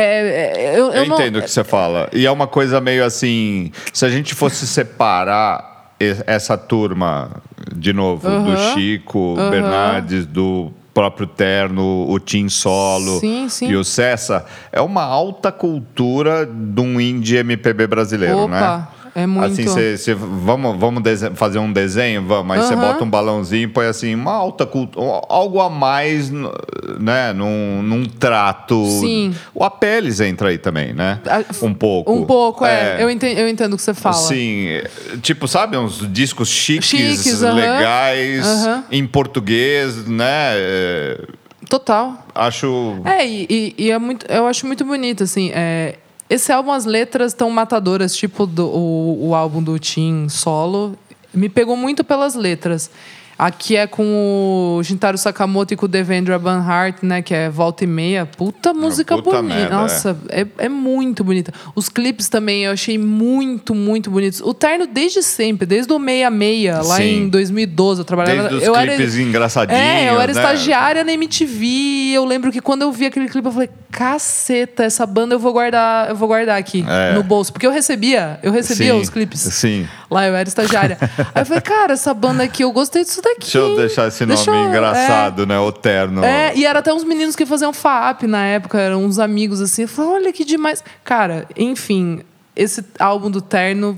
[0.56, 2.10] é, eu, Eu, eu entendo o que você fala.
[2.12, 3.72] E é uma coisa meio assim.
[3.92, 5.94] Se a gente fosse separar
[6.26, 7.32] essa turma,
[7.76, 8.58] de novo, do.
[8.74, 13.70] Chico, Bernardes, do próprio Terno, o Tim Solo Sim, sim.
[13.70, 18.88] e o Cessa, é uma alta cultura de um indie MPB brasileiro, né?
[19.16, 19.46] É muito.
[19.46, 21.04] Assim, cê, cê- vamos, vamos
[21.36, 22.82] fazer um desenho, vamos, mas você Aham.
[22.82, 28.06] bota um balãozinho e põe assim, uma alta cultura, algo a mais, né, num, num
[28.06, 28.84] trato.
[29.00, 29.34] Sim.
[29.54, 31.20] O Apeles entra aí também, né?
[31.62, 32.12] Um pouco.
[32.12, 33.04] Um pouco, é.
[33.04, 34.16] Eu, entendo, eu entendo o que você fala.
[34.16, 34.90] Sim, é,
[35.22, 37.54] tipo, sabe, uns discos chiques, Chiques, aham.
[37.54, 38.84] legais, Aham.
[38.92, 40.26] em português, né?
[40.56, 41.22] é,
[41.70, 42.26] Total.
[42.36, 42.96] acho.
[43.06, 45.52] É, e, e- e é muito, eu acho muito bonito, assim.
[45.54, 45.96] é,
[46.30, 50.98] esse álbum, as letras estão matadoras, tipo do, o, o álbum do Tim solo.
[51.34, 52.90] Me pegou muito pelas letras.
[53.38, 57.22] Aqui é com o Shintaro Sakamoto e com o Devendra Banhart, né?
[57.22, 58.26] Que é Volta e Meia.
[58.26, 59.60] Puta música puta bonita.
[59.60, 60.46] merda, Nossa, é.
[60.58, 61.52] É, muito bonita.
[61.76, 64.40] Os clipes também eu achei muito, muito bonitos.
[64.42, 67.24] O Terno desde sempre, desde o Meia Meia, lá Sim.
[67.24, 68.50] em 2012, eu trabalhava...
[68.50, 70.40] Desde os eu clipes engraçadinhos, É, eu era né?
[70.40, 74.84] estagiária na MTV e eu lembro que quando eu vi aquele clipe eu falei, caceta,
[74.84, 77.14] essa banda eu vou guardar, eu vou guardar aqui É.
[77.14, 79.40] no bolso, porque eu recebia, eu recebia Sim, os clipes.
[79.42, 79.88] Sim.
[80.10, 80.98] Lá eu era estagiária.
[81.34, 83.40] Aí eu falei, cara, essa banda aqui, eu gostei disso daqui.
[83.42, 85.58] Deixa eu deixar esse nome Deixa eu- engraçado, né?
[85.60, 86.24] O Terno.
[86.24, 89.62] É, é, e era até uns meninos que faziam FAP na época, eram uns amigos
[89.62, 89.84] assim.
[89.98, 90.84] Eu olha que demais.
[91.04, 92.22] Cara, enfim,
[92.56, 93.98] esse álbum do Terno,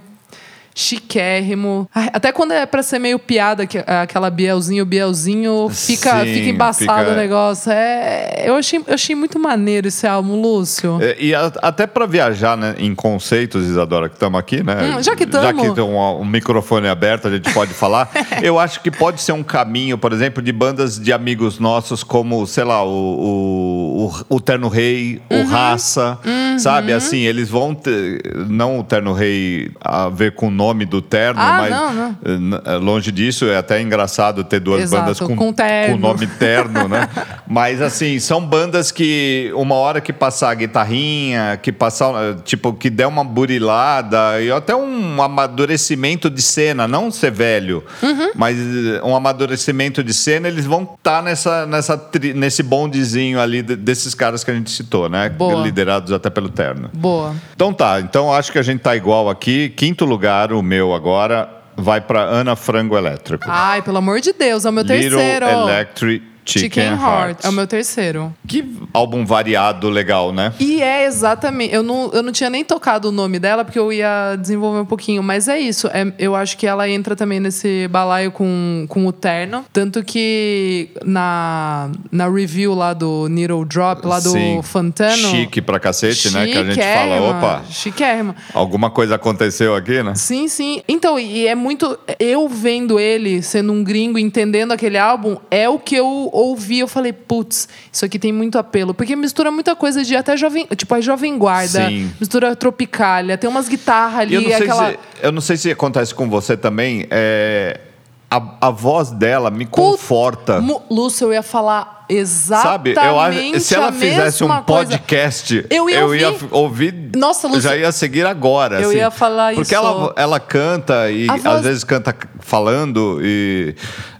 [0.75, 1.89] chiquérrimo.
[1.95, 6.49] Ai, até quando é pra ser meio piada, que- aquela Bielzinho, Bielzinho, fica, Sim, fica
[6.49, 7.71] embaçado fica- o negócio.
[7.71, 10.99] É, eu, achei, eu achei muito maneiro esse álbum, Lúcio.
[11.01, 14.95] É, E a- até para viajar né, em conceitos, Isadora, que estamos aqui, né?
[14.97, 15.61] Hum, já que Já tamo.
[15.69, 18.09] que tem um, um microfone aberto, a gente pode falar.
[18.43, 22.45] eu acho que pode ser um caminho, por exemplo, de bandas de amigos nossos, como,
[22.45, 25.41] sei lá, o, o, o- Terno Rei, Uhum.
[25.41, 26.19] o Raça,
[26.59, 26.91] sabe?
[26.93, 28.21] Assim, eles vão ter.
[28.47, 32.09] Não o Terno Rei a ver com o nome do terno, Ah, mas não, não.
[32.25, 35.95] eh, eh, longe disso, é até engraçado ter duas Exato, bandas com, com terno.
[35.95, 37.07] com nome terno, né?
[37.47, 42.73] Mas assim, são bandas que uma hora que passar a guitarrinha, que passar, eh, tipo,
[42.73, 48.31] que der uma burilada e até um amadurecimento de cena, não ser velho, Uhum.
[48.35, 48.57] mas
[49.03, 54.13] um amadurecimento de cena, eles vão estar nessa, nessa, tri- nesse bondezinho ali de- desses
[54.15, 55.29] caras que a gente citou, né?
[55.29, 55.61] Boa.
[55.61, 56.89] Liderados até pelo terno.
[56.93, 57.33] Boa.
[57.55, 59.69] Então tá, então acho que a gente tá igual aqui.
[59.69, 63.45] Quinto lugar, o meu agora, vai para Ana Frango Elétrico.
[63.47, 65.45] Ai, pelo amor de Deus, é o meu Little terceiro.
[65.47, 67.43] Electric Chicken, Heart.
[67.43, 68.33] É o meu terceiro.
[68.47, 70.53] Que álbum variado, legal, né?
[70.59, 71.73] E é exatamente.
[71.73, 74.85] Eu não, eu não tinha nem tocado o nome dela, porque eu ia desenvolver um
[74.85, 75.87] pouquinho, mas é isso.
[75.87, 79.65] É, eu acho que ela entra também nesse balaio com, com o terno.
[79.73, 84.61] Tanto que na, na review lá do Needle Drop, lá do Sim.
[84.61, 85.29] Fantano.
[85.29, 86.45] Chique pra cacete, né?
[86.45, 88.35] Que a gente fala, opa, Chiquérrima.
[88.53, 90.13] alguma coisa aconteceu aqui, né?
[90.15, 90.81] Sim, sim.
[90.87, 91.97] Então, e é muito.
[92.19, 96.87] Eu vendo ele sendo um gringo, entendendo aquele álbum, é o que eu ouvi, eu
[96.87, 98.93] falei, putz, isso aqui tem muito apelo.
[98.93, 100.67] Porque mistura muita coisa de até jovem.
[100.75, 102.11] Tipo, a Jovem Guarda, Sim.
[102.19, 104.91] mistura Tropicália, tem umas guitarras ali, eu não, sei aquela.
[104.91, 107.07] se, eu não sei se acontece com você também.
[107.09, 107.79] é,
[108.29, 110.59] a, a voz dela me conforta.
[110.59, 114.91] Mu- Lúcio, eu ia falar exatamente Sabe, eu acho, se ela fizesse um mesma coisa.
[114.91, 116.23] podcast, Eu ia ouvir.
[116.25, 117.11] f- ouvir.
[117.15, 118.79] Nossa, Lúcio, já ia seguir agora.
[118.81, 118.97] eu assim.
[118.99, 119.83] ia falar Porque isso.
[119.85, 123.73] ela, ela canta e A às voz- vezes canta falando e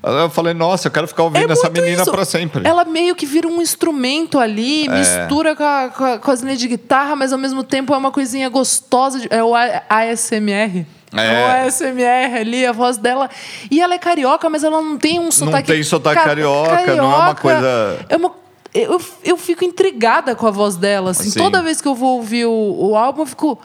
[0.03, 2.67] eu falei, nossa, eu quero ficar ouvindo essa É muito menina pra sempre.
[2.67, 6.59] Ela meio que vira um instrumento ali, mistura com, a- com, a- com as linhas
[6.59, 9.19] de guitarra, mas ao mesmo tempo é uma coisinha gostosa.
[9.19, 10.85] de- é o ASMR.
[11.13, 11.63] É.
[11.63, 13.29] o ASMR ali, a voz dela.
[13.71, 15.67] E ela é carioca, mas ela não tem um sotaque.
[15.71, 18.31] tem sotaque ca- carioca, não é uma coisa- É uma.
[18.73, 21.11] Eu, eu fico intrigada com a voz dela.
[21.11, 21.29] Assim.
[21.29, 21.39] Sim.
[21.39, 22.51] Toda vez que eu vou ouvir o,
[22.89, 23.57] o álbum, eu fico.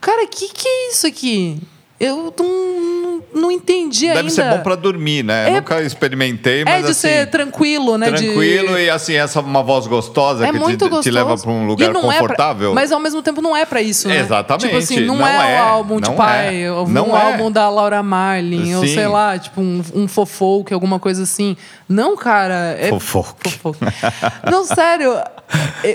[0.00, 1.60] Cara, que que é isso aqui?
[2.06, 4.30] Eu não, não entendi Deve ainda.
[4.30, 5.48] ser bom pra dormir, né?
[5.48, 8.10] É- Nunca experimentei, mas É de assim, ser tranquilo, né?
[8.10, 11.50] de- tranquilo e assim, essa uma voz gostosa É que muito te, te leva pra
[11.50, 12.74] um lugar não é pra- confortável.
[12.74, 14.18] mas ao mesmo tempo não é pra isso, né?
[14.20, 16.72] Exatamente, Tipo assim, não, não é, é, o álbum de não pai, é.
[16.72, 17.22] ou Não um é.
[17.22, 18.94] álbum da Laura Marlin, ou Sim.
[18.94, 21.56] sei lá, tipo um, um fofolk, alguma coisa assim.
[21.88, 22.76] Não, cara.
[22.78, 23.50] É Fofolk.
[23.50, 23.78] fofolk.
[24.50, 25.14] não, sério.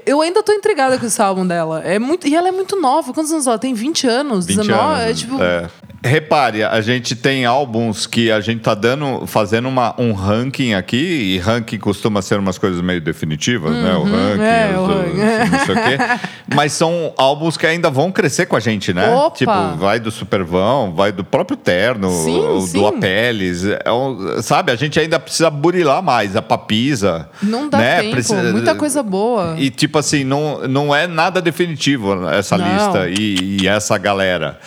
[0.06, 1.82] Eu ainda tô intrigada com esse álbum dela.
[1.84, 3.12] É muito, e ela é muito nova.
[3.14, 3.74] Quantos anos ela tem?
[3.74, 4.46] 20 anos?
[4.46, 4.94] 20 19?
[5.02, 5.10] anos.
[5.10, 5.42] É tipo.
[5.44, 5.68] é.
[6.02, 10.96] Repare, a gente tem álbuns que a gente tá dando, fazendo uma, um ranking aqui,
[11.36, 13.94] e ranking costuma ser umas coisas meio definitivas, né?
[13.96, 15.18] O ranking, é, os- o ranking.
[15.52, 16.20] não sei o quê.
[16.56, 19.10] Mas são álbuns que ainda vão crescer com a gente, né?
[19.14, 19.36] Opa!
[19.36, 22.80] Tipo, vai do Supervão, vai do próprio Terno, Sim, sim.
[22.80, 23.64] do Apeles.
[23.66, 27.30] É um- sabe, a gente ainda precisa burilar mais, a Papisa.
[27.44, 28.00] Não dá né?
[28.02, 28.12] tempo.
[28.12, 29.56] Precisa- Muita coisa boa.
[29.58, 32.66] E tipo assim, não, não é nada definitivo essa Não.
[32.74, 34.58] lista e, e essa galera.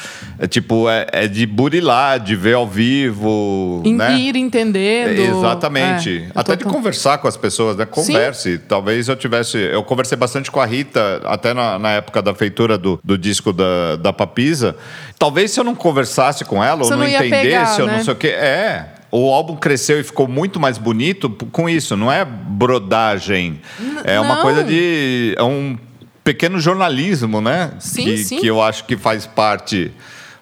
[0.42, 4.18] É tipo, é, é de burilar, de ver ao vivo, In- né?
[4.18, 5.38] Ir entendendo.
[5.38, 6.26] Exatamente.
[6.26, 7.87] É, até de conversar com as pessoas, né?
[7.87, 8.59] Converse.
[8.59, 9.57] Talvez eu tivesse.
[9.57, 13.52] Eu conversei bastante com a Rita, até na, na época da feitura do, do disco
[13.52, 14.74] da, da Papisa.
[15.16, 17.96] Talvez se eu não conversasse com ela, Você ou não, não entendesse, pegar, ou né?
[17.98, 18.28] não sei o quê.
[18.31, 18.87] É.
[19.12, 21.96] O álbum cresceu e ficou muito mais bonito com isso.
[21.96, 23.61] Não é brodagem.
[24.02, 24.42] é uma não.
[24.42, 25.37] coisa de.
[25.38, 25.78] É um
[26.24, 27.70] pequeno jornalismo, né?
[27.78, 28.40] Sim, que, sim.
[28.40, 29.92] que eu acho que faz parte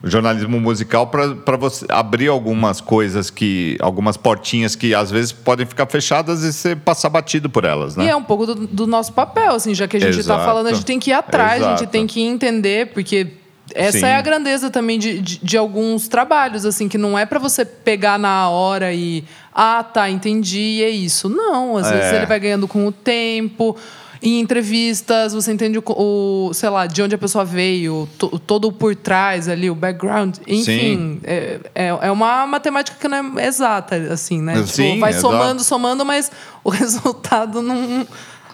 [0.03, 5.87] jornalismo musical para você abrir algumas coisas que algumas portinhas que às vezes podem ficar
[5.87, 8.07] fechadas e você passar batido por elas, né?
[8.07, 10.69] E é um pouco do, do nosso papel, assim, já que a gente está falando,
[10.69, 11.79] a gente tem que ir atrás, a Exato.
[11.81, 13.27] gente tem que entender, porque
[13.75, 14.05] essa Sim.
[14.07, 17.65] é a grandeza também de, de, de alguns trabalhos, assim, que não é para você
[17.65, 19.23] pegar na hora e
[19.55, 21.29] ah, tá, entendi, e é isso.
[21.29, 22.17] Não, às vezes É.
[22.17, 23.77] ele vai ganhando com o tempo.
[24.23, 28.69] Em entrevistas, você entende o, o, sei lá, de onde a pessoa veio, to- todo
[28.69, 30.37] o por trás ali, o background.
[30.47, 34.57] Enfim, é, é, é uma matemática que não é exata, assim, né?
[34.67, 35.23] Sim, tipo, vai exato.
[35.27, 36.31] somando, somando, mas
[36.63, 38.07] o resultado não,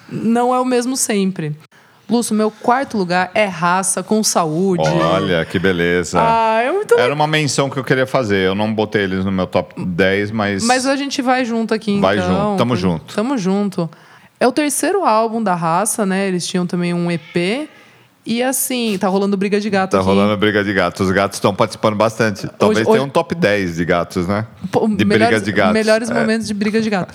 [0.09, 1.57] não é o mesmo sempre.
[2.09, 4.85] Lúcio, meu quarto lugar é raça com saúde.
[4.88, 6.20] Olha, que beleza.
[6.22, 8.46] Ah, é muito Era uma menção que eu queria fazer.
[8.46, 10.62] Eu não botei eles no meu top 10, mas.
[10.64, 12.29] Mas a gente vai junto aqui, Vai então.
[12.29, 13.14] junto, tamo junto.
[13.16, 13.90] Tamo junto.
[14.38, 16.27] É o terceiro álbum da raça, né?
[16.29, 17.68] Eles tinham também um EP.
[18.29, 20.07] E assim, tá rolando briga de gato Tá aqui.
[20.07, 21.07] rolando briga de gatos.
[21.07, 22.49] Os gatos estão participando bastante.
[22.59, 24.46] Talvez hoje- tenha um top 10 de gatos, né?
[24.96, 25.72] De melhores, briga de gatos.
[25.72, 26.14] Melhores É.
[26.14, 27.14] momentos de briga de gato.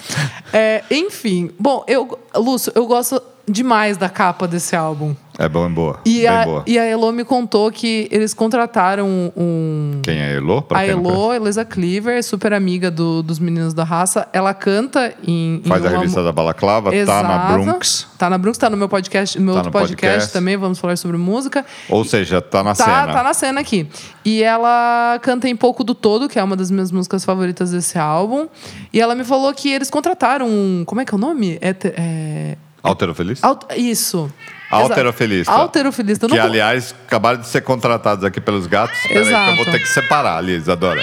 [0.54, 5.16] É, enfim, bom, eu, Lúcio, eu gosto demais da capa desse álbum.
[5.40, 6.00] É bom, é boa.
[6.06, 6.64] E Bem a, boa.
[6.68, 10.00] e a Elo me contou que eles contrataram um.
[10.04, 10.62] Quem é a Elo?
[10.62, 15.62] Pra a Elo, Elisa Cleaver, super amiga do- dos meninos da raça, ela canta em.
[15.66, 17.54] em Faz a uma- revista da Balaclava, tá na Exato.
[17.64, 18.08] Bronx.
[18.18, 20.34] Tá na Bronx, tá no meu podcast, meu Tá outro no podcast, podcast.
[20.34, 21.66] também, vamos falar sobre música.
[21.90, 23.14] Ou seja, tá na Tá, cena.
[23.14, 23.88] tá na cena aqui.
[24.24, 27.98] E ela canta em Pouco do Todo, que é uma das minhas músicas favoritas desse
[27.98, 28.48] álbum.
[28.94, 30.84] E ela me falou que eles contrataram um.
[30.86, 31.58] Como é que é o nome?
[31.62, 31.76] É.
[31.96, 33.44] é Altero Feliz?
[33.44, 34.32] Alt- isso.
[34.72, 35.52] Alterofilista.
[35.52, 35.62] Exato.
[35.62, 36.28] Alterofilista.
[36.28, 38.98] Que, não- aliás, acabaram de ser contratados aqui pelos gatos.
[39.02, 39.56] Peraí, que eu Exato.
[39.58, 41.02] vou ter que separar ali, Isadora.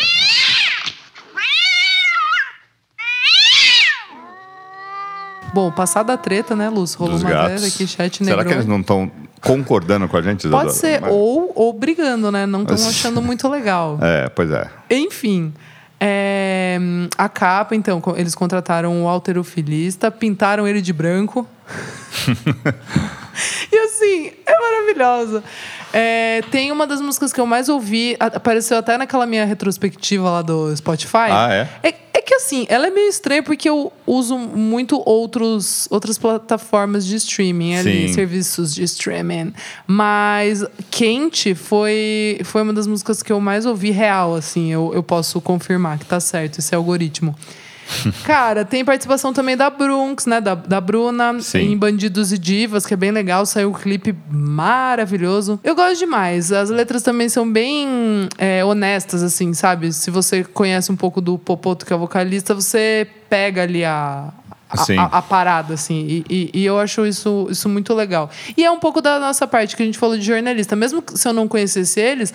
[5.53, 6.99] Bom, passada a treta, né, Lúcio?
[6.99, 7.65] Rolou Dos uma gatos.
[7.65, 8.47] aqui, chat Será negrou.
[8.47, 9.11] que eles não estão
[9.41, 10.65] concordando com a gente, Isadora?
[10.67, 12.45] Pode ser, Mas- ou, ou brigando, né?
[12.45, 13.99] Não estão achando muito legal.
[14.03, 14.69] É, pois é.
[14.91, 15.53] Enfim,
[16.01, 16.79] é,
[17.17, 21.47] a capa, então, eles contrataram o alterofilista, pintaram ele de branco.
[23.73, 25.45] e assim, é maravilhosa.
[25.93, 30.43] É, tem uma das músicas que eu mais ouvi, apareceu até naquela minha retrospectiva lá
[30.43, 31.31] do Spotify.
[31.31, 31.89] Ah, é?
[31.89, 37.07] É, é que assim, ela é meio estranha porque eu uso muito outros, outras plataformas
[37.07, 38.15] de streaming ali, Sim.
[38.15, 39.53] serviços de streaming.
[39.87, 44.71] Mas Quente foi, foi uma das músicas que eu mais ouvi real, assim.
[44.71, 47.35] Eu, eu posso confirmar que tá certo esse algoritmo.
[48.25, 50.41] Cara, tem participação também da Brunx, né?
[50.41, 51.73] Da, da Bruna, Sim.
[51.73, 53.47] em Bandidos e Divas, que é bem legal.
[53.47, 55.59] Saiu um clipe maravilhoso.
[55.65, 56.53] Eu gosto demais.
[56.53, 59.93] As letras também são bem é, honestas, assim, sabe?
[59.93, 64.33] Se você conhece um pouco do Popoto, que é o vocalista, você pega ali a.
[64.71, 68.29] A, a- a parada, assim, e, e- e eu acho isso, isso muito legal.
[68.55, 70.77] E é um pouco da nossa parte que a gente falou de jornalista.
[70.77, 72.35] Mesmo se eu não conhecesse eles,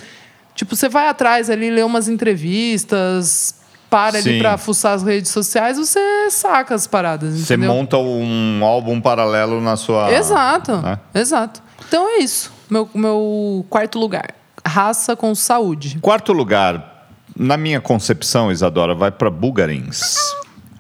[0.56, 3.54] tipo, você vai atrás ali, lê umas entrevistas,
[3.94, 4.40] para ali Sim.
[4.40, 6.00] pra fuçar as redes sociais, você
[6.32, 7.36] saca as paradas.
[7.36, 7.72] Você entendeu?
[7.72, 10.12] monta um álbum paralelo na sua.
[10.12, 10.98] Exato, né?
[11.14, 11.62] exato.
[11.88, 12.52] Então é isso.
[12.68, 14.34] Meu, meu quarto lugar.
[14.66, 16.00] Raça com saúde.
[16.02, 20.18] Quarto lugar, na minha concepção, Isadora, vai para Bugarins.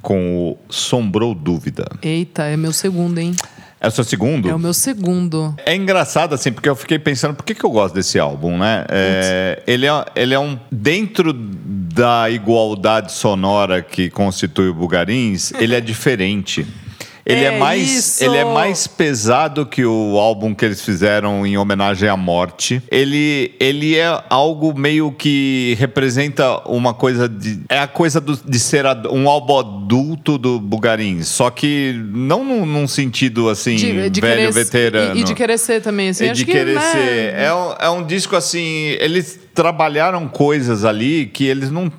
[0.01, 1.85] Com o Sombrou Dúvida.
[2.01, 3.35] Eita, é meu segundo, hein?
[3.83, 4.49] É o seu segundo?
[4.49, 5.53] É o meu segundo.
[5.65, 8.85] É engraçado, assim, porque eu fiquei pensando, por que, que eu gosto desse álbum, né?
[8.89, 10.57] É, ele, é, ele é um.
[10.71, 11.33] Dentro
[11.93, 16.65] da igualdade sonora que constitui o Bugarins, ele é diferente.
[17.25, 18.23] Ele é, É mais, isso!
[18.23, 22.83] ele é mais pesado que o álbum que eles fizeram em homenagem à morte.
[22.91, 27.61] Ele, ele é algo meio que representa uma coisa de.
[27.69, 31.27] É a coisa do- de ser um álbum adulto do Bugarins.
[31.29, 35.15] Só que não num, num sentido assim, velho querer, veterano.
[35.17, 36.25] E, e de querer ser também, assim.
[36.25, 37.33] É acho de que, querer né, ser.
[37.35, 38.97] É um, é um disco assim.
[38.99, 41.89] Eles trabalharam coisas ali que eles não.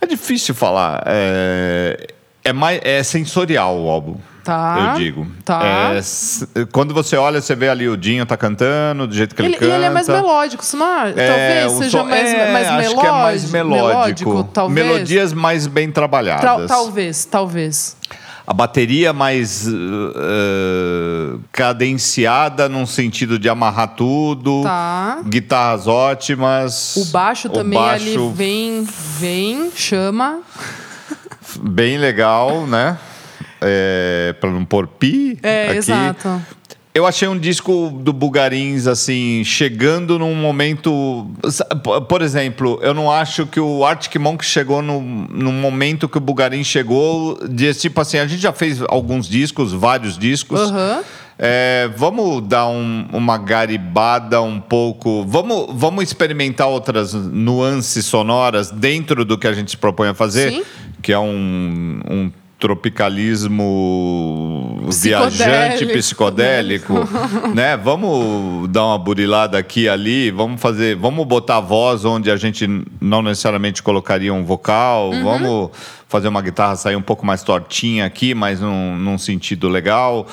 [0.00, 1.04] É difícil falar.
[1.06, 2.08] É,
[2.44, 4.16] é, mais, é sensorial o álbum.
[4.44, 5.26] Tá, Eu digo.
[5.44, 5.92] tá.
[5.94, 9.50] É, quando você olha, você vê ali o Dinho tá cantando, do jeito que ele,
[9.50, 9.74] Ele, e canta.
[9.76, 11.14] ele é mais melódico, não acha?
[11.20, 13.00] É, talvez o seja som- mais, é, mais acho melódico.
[13.00, 14.44] que é mais melódico.
[14.52, 14.86] talvez.
[14.86, 16.66] Melodias mais bem Tra- trabalhadas.
[16.68, 17.96] talvez, talvez.
[18.44, 19.70] A bateria mais uh,
[21.36, 24.62] uh, cadenciada num sentido de amarrar tudo.
[24.64, 25.20] Tá.
[25.24, 26.96] Guitarras ótimas.
[26.96, 28.84] O baixo também baixo ali vem,
[29.20, 30.40] vem, chama.
[31.62, 32.98] Bem legal, né?
[33.60, 35.76] É, para não pôr pi É, aqui.
[35.78, 36.42] exato.
[36.94, 41.26] Eu achei um disco do Bugarins, assim, chegando num momento.
[42.06, 46.20] Por exemplo, eu não acho que o Arctic Monk chegou no, no momento que o
[46.20, 50.60] Bugarins chegou, de tipo assim, a gente já fez alguns discos, vários discos.
[50.60, 51.02] Aham.
[51.38, 55.24] É, vamos dar um- uma garibada um pouco.
[55.26, 60.50] Vamos, vamos experimentar outras nuances sonoras dentro do que a gente se propõe a fazer,
[60.52, 60.62] Sim.
[61.02, 66.94] Que é um, um tropicalismo viajante, psicodélico,
[67.54, 67.76] né?
[67.76, 72.66] Vamos dar uma burilada aqui e ali, vamos fazer, vamos botar voz onde a gente
[73.00, 75.24] não necessariamente colocaria um vocal, Uhum.
[75.24, 75.70] vamos
[76.08, 80.26] fazer uma guitarra sair um pouco mais tortinha aqui, mas num, num sentido legal,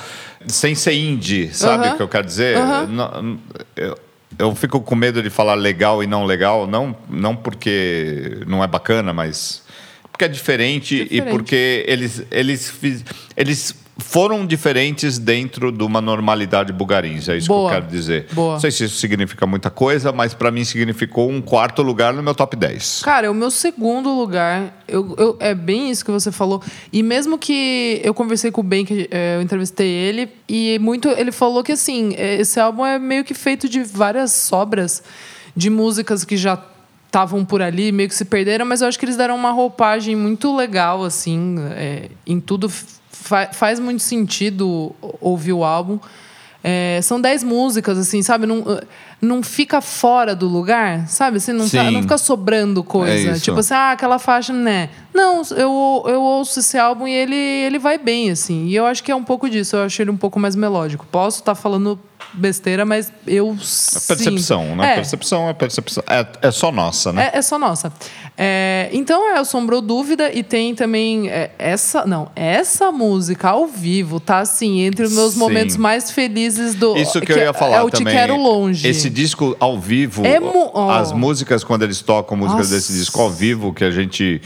[0.46, 1.94] sem ser indie, sabe Aham.
[1.94, 2.56] o que eu quero dizer?
[2.88, 3.38] Não-
[3.76, 3.98] eu,
[4.38, 8.66] eu fico com medo de falar legal e não legal, não, não porque não é
[8.66, 9.62] bacana, mas
[10.20, 11.30] porque é diferente, e Diferente.
[11.30, 12.74] porque eles, eles,
[13.36, 17.70] eles foram diferentes dentro de uma normalidade bugarins, é isso Boa.
[17.70, 18.26] que eu quero dizer.
[18.32, 18.52] Boa.
[18.54, 22.22] Não sei se isso significa muita coisa, mas para mim significou um quarto lugar no
[22.22, 23.00] meu top 10.
[23.02, 26.62] Cara, o meu segundo lugar, eu, eu- é bem isso que você falou.
[26.92, 31.08] E mesmo que eu conversei com o Ben, que é, eu entrevistei ele, e muito
[31.08, 35.02] ele falou que assim, é, esse álbum é meio que feito de várias sobras
[35.56, 36.58] de músicas que já
[37.10, 40.14] estavam por ali, meio que se perderam, mas eu acho que eles deram uma roupagem
[40.14, 42.70] muito legal, assim, é, em tudo.
[43.10, 45.98] Fa- faz muito sentido ouvir o álbum.
[46.62, 48.46] É, são dez músicas, assim, sabe?
[48.46, 48.64] Não,
[49.20, 51.36] não fica fora do lugar, sabe?
[51.36, 53.30] Assim, não, tá- não fica sobrando coisa.
[53.32, 54.88] É tipo assim, ah, aquela faixa, né?
[55.12, 58.66] Não, eu, eu ouço esse álbum e ele, ele vai bem, assim.
[58.66, 59.76] E eu acho que é um pouco disso.
[59.76, 61.06] Eu acho ele um pouco mais melódico.
[61.10, 61.98] Posso estar falando
[62.32, 64.92] besteira, mas eu É percepção, né?
[64.92, 66.02] É, Percepção é percepção.
[66.08, 67.30] É, é só nossa, né?
[67.34, 67.92] é, é só nossa.
[68.38, 72.06] É, então é o Sombrou Dúvida e tem também é, essa.
[72.06, 75.38] Não, essa música ao vivo tá assim, entre os meus Sim.
[75.40, 76.96] momentos mais felizes do.
[76.96, 78.14] Isso que, eu ia falar É o Te também.
[78.14, 78.88] Quero Longe.
[78.88, 80.90] Esse disco ao vivo, É mu- oh.
[80.90, 82.74] as músicas, quando eles tocam músicas Nossa.
[82.76, 84.40] desse disco ao vivo, que a gente,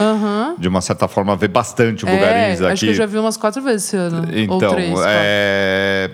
[0.57, 2.73] de uma certa forma, vê bastante o Bugarins é, aqui.
[2.73, 4.27] Acho que eu já vi umas quatro vezes esse ano.
[4.27, 4.93] ou Então, três.
[5.05, 6.11] é...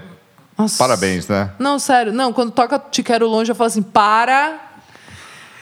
[0.58, 0.78] Nossa.
[0.78, 1.50] parabéns, né?
[1.58, 2.14] Não, sério.
[2.14, 4.68] Não, quando toca Te Quero Longe, eu falo assim, para.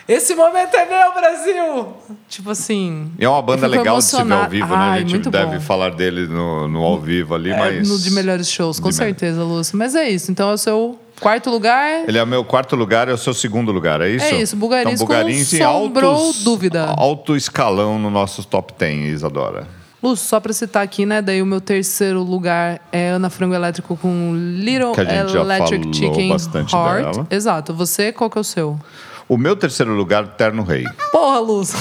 [0.07, 1.87] Esse momento é meu, Brasil!
[2.27, 3.11] Tipo assim.
[3.19, 4.75] E é uma banda legal de se ver ao vivo, né?
[4.75, 5.61] Ai, A gente deve bom.
[5.61, 7.87] falar dele no, no ao vivo ali, É, mas...
[7.87, 9.77] no de melhores shows, com de certeza, Lúcio.
[9.77, 10.31] Mas é isso.
[10.31, 12.07] Então é o seu quarto lugar.
[12.07, 14.25] Ele é o meu quarto lugar, é o seu segundo lugar, é isso?
[14.25, 16.85] É isso, Bugarins então, Bugarins Sombrou altos, Dúvida.
[16.97, 19.67] alto escalão no nosso top 10, Isadora.
[20.01, 21.21] Lúcio, só pra citar aqui, né?
[21.21, 25.41] Daí o meu terceiro lugar é Ana Frango Elétrico com Little Que a gente já
[25.41, 27.11] Electric falou Chicken bastante Heart.
[27.15, 27.27] dela.
[27.29, 27.73] Exato.
[27.73, 28.79] Você, qual que é o seu?
[29.27, 31.73] O meu terceiro lugar, Terno Rei, Porra, Luz.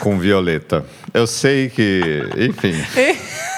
[0.00, 0.84] com Violeta.
[1.14, 2.02] Eu sei que,
[2.36, 2.74] enfim.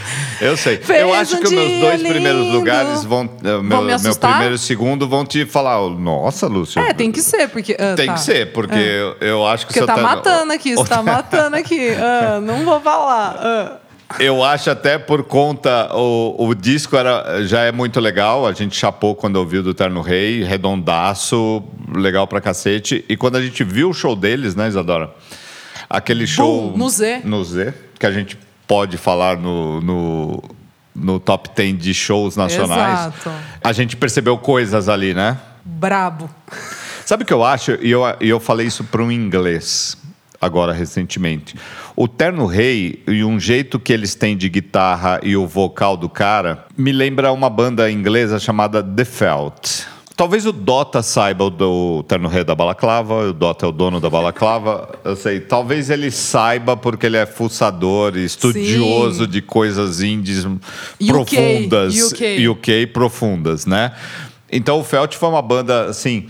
[0.40, 0.76] Eu sei.
[0.78, 2.56] Fez eu acho um que os meus dois primeiros lindo.
[2.58, 3.24] lugares vão.
[3.24, 6.80] eh, Meu, Vão me meu primeiro e segundo vão te falar, "Oh, nossa, Lúcio.
[6.82, 7.76] É, tem que ser, porque.
[7.78, 8.14] ah, Tem tá.
[8.14, 11.00] que ser, porque eu, eu acho que Porque seu tá terno- matando aqui, você tá
[11.04, 11.90] matando aqui.
[11.90, 13.36] Ah, não vou falar.
[13.38, 13.76] Ah.
[14.18, 15.88] Eu acho até por conta.
[15.96, 18.46] O, o disco era, já é muito legal.
[18.46, 21.62] A gente chapou quando ouviu do Terno Rei, redondaço,
[21.96, 23.04] legal pra cacete.
[23.08, 25.10] E quando a gente viu o show deles, né, Isadora?
[25.88, 26.74] Aquele show.
[26.76, 27.20] no Z.
[27.24, 28.36] No Z, que a gente
[28.72, 29.82] pode falar no.
[29.82, 30.42] no
[30.94, 33.32] no top 10 de shows nacionais, Exato.
[33.64, 35.38] a gente percebeu coisas ali, né?
[35.64, 36.28] Brabo.
[37.06, 37.78] Sabe o que eu acho?
[37.80, 39.96] E eu, eu falei isso para um inglês
[40.38, 41.56] agora recentemente.
[41.96, 46.10] O Terno Rei e um jeito que eles têm de guitarra e o vocal do
[46.10, 49.86] cara me lembra uma banda inglesa chamada The Felt.
[50.14, 53.98] Talvez o Dota saiba o do Terno Rei da Balaclava, o Dota é o dono
[53.98, 55.40] da Balaclava, eu sei.
[55.40, 59.30] Talvez ele saiba porque ele é fuçador estudioso Sim.
[59.30, 62.12] de coisas indies UK, profundas.
[62.12, 62.48] UK.
[62.48, 63.92] UK profundas, né?
[64.50, 66.26] Então o Felt foi uma banda assim.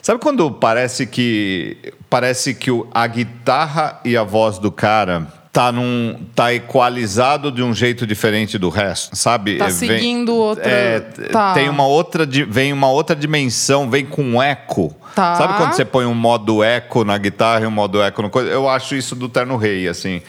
[0.00, 1.76] Sabe quando parece que
[2.08, 5.26] parece que o- a guitarra e a voz do cara
[5.56, 9.56] tá num tá equalizado de um jeito diferente do resto, sabe?
[9.56, 11.00] Tá É, vem- seguindo outra- é,
[11.32, 11.54] tá.
[11.54, 14.94] tem uma outra vem uma outra dimensão, vem com um eco.
[15.14, 15.34] Tá.
[15.36, 18.50] Sabe quando você põe um modo eco na guitarra e um modo eco no coisa?
[18.50, 20.20] Eu acho isso do Terno Rei, assim.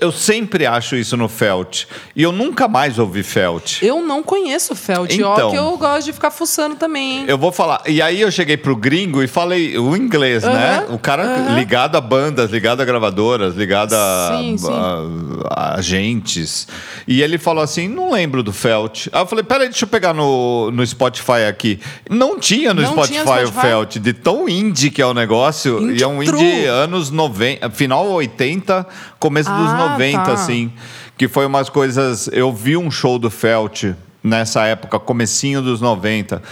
[0.00, 1.84] Eu sempre acho isso no Felt.
[2.14, 3.82] E eu nunca mais ouvi Felt.
[3.82, 5.10] Eu não conheço Felt.
[5.22, 5.50] Ó, Então.
[5.50, 7.24] que eu gosto de ficar fuçando também, hein?
[7.28, 7.82] Eu vou falar.
[7.86, 10.86] E aí eu cheguei pro gringo e falei o inglês, né?
[10.90, 11.24] O cara
[11.54, 14.68] ligado a bandas, ligado a gravadoras, ligado a, Sim, sim.
[14.70, 15.04] a-
[15.50, 16.66] a agentes.
[17.06, 19.08] E ele falou assim: não lembro do Felt.
[19.12, 21.80] Aí eu falei: peraí, deixa eu pegar no, no Spotify aqui.
[22.08, 23.60] Não tinha no Não Spotify, tinha no o Spotify?
[23.66, 25.80] Felt, de tão indie que é o negócio.
[25.82, 26.40] Indie e é um true.
[26.42, 28.86] indie anos 90, final 80,
[29.18, 30.32] começo dos Ah, 90, tá.
[30.32, 30.72] assim.
[31.16, 32.28] Que foi umas coisas.
[32.32, 33.84] Eu vi um show do Felt
[34.22, 36.42] nessa época, comecinho dos 90.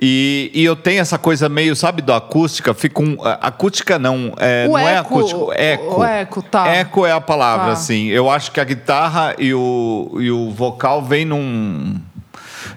[0.00, 3.16] E, e eu tenho essa coisa meio, sabe, do acústica, fica um.
[3.40, 6.00] Acústica não, é, não é eco, acústico, eco.
[6.00, 6.68] o eco, tá.
[6.68, 7.72] Eco é a palavra, Tá.
[7.72, 8.08] assim.
[8.08, 11.96] Eu acho que a guitarra e o, e o vocal vem num.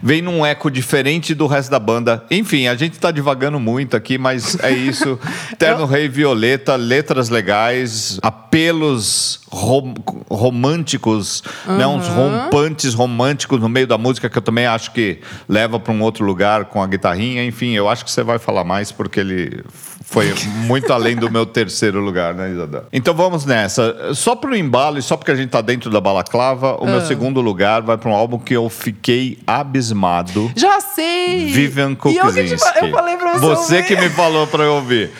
[0.02, 2.24] Vem num eco diferente do resto da banda.
[2.32, 5.20] Enfim, a gente tá divagando muito aqui, mas é isso.
[5.58, 9.94] Terno Rei Violeta, letras legais, apelos rom-
[10.30, 11.86] românticos, né?
[11.88, 16.02] uns rompantes românticos no meio da música que eu também acho que leva para um
[16.02, 17.44] outro lugar com a guitarrinha.
[17.46, 19.64] Enfim, eu acho que você vai falar mais porque ele
[20.06, 20.34] foi
[20.66, 22.88] muito além do meu terceiro lugar, né, Isadora?
[22.92, 24.14] Então vamos nessa.
[24.16, 26.92] Só pro embalo e só porque a gente tá dentro da balaclava, o Ah.
[26.92, 29.38] meu segundo lugar vai para um álbum que eu fiquei
[29.80, 30.52] abismado.
[30.56, 31.46] Já sei!
[31.48, 32.58] Vivian eu, Kuczynski.
[32.60, 33.88] fa- eu falei pra você Você ouvir.
[33.88, 35.10] que me falou pra eu ouvir.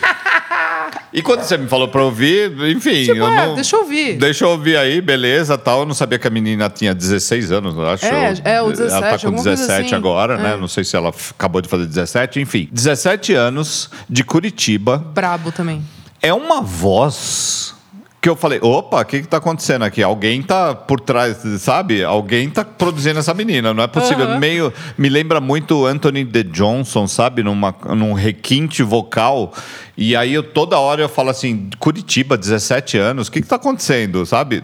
[1.12, 3.54] E quando você me falou pra eu ouvir, enfim, Tipo, eu é, não...
[3.56, 4.16] deixa eu ouvir.
[4.16, 5.80] Deixa eu ouvir aí, beleza, tal.
[5.80, 8.06] Eu não sabia que a menina tinha 16 anos, eu acho.
[8.06, 9.94] É, é, o 17, Ela tá com alguma coisa 17 assim.
[9.96, 10.52] agora, né?
[10.52, 10.56] É.
[10.56, 12.68] Não sei se ela acabou de fazer 17, enfim.
[12.70, 14.98] 17 anos, de Curitiba.
[14.98, 15.82] Brabo também.
[16.22, 17.74] É uma voz
[18.20, 20.02] que eu falei, opa, o que que tá acontecendo aqui?
[20.02, 22.04] Alguém tá por trás, sabe?
[22.04, 24.26] Alguém tá produzindo essa menina, não é possível.
[24.26, 24.38] Aham.
[24.38, 27.42] Meio, me lembra muito Anthony The Johnson, sabe?
[27.42, 29.54] Numa, num requinte vocal.
[29.96, 33.56] E aí eu, toda hora eu falo assim, Curitiba, 17 anos, o que que tá
[33.56, 34.62] acontecendo, sabe?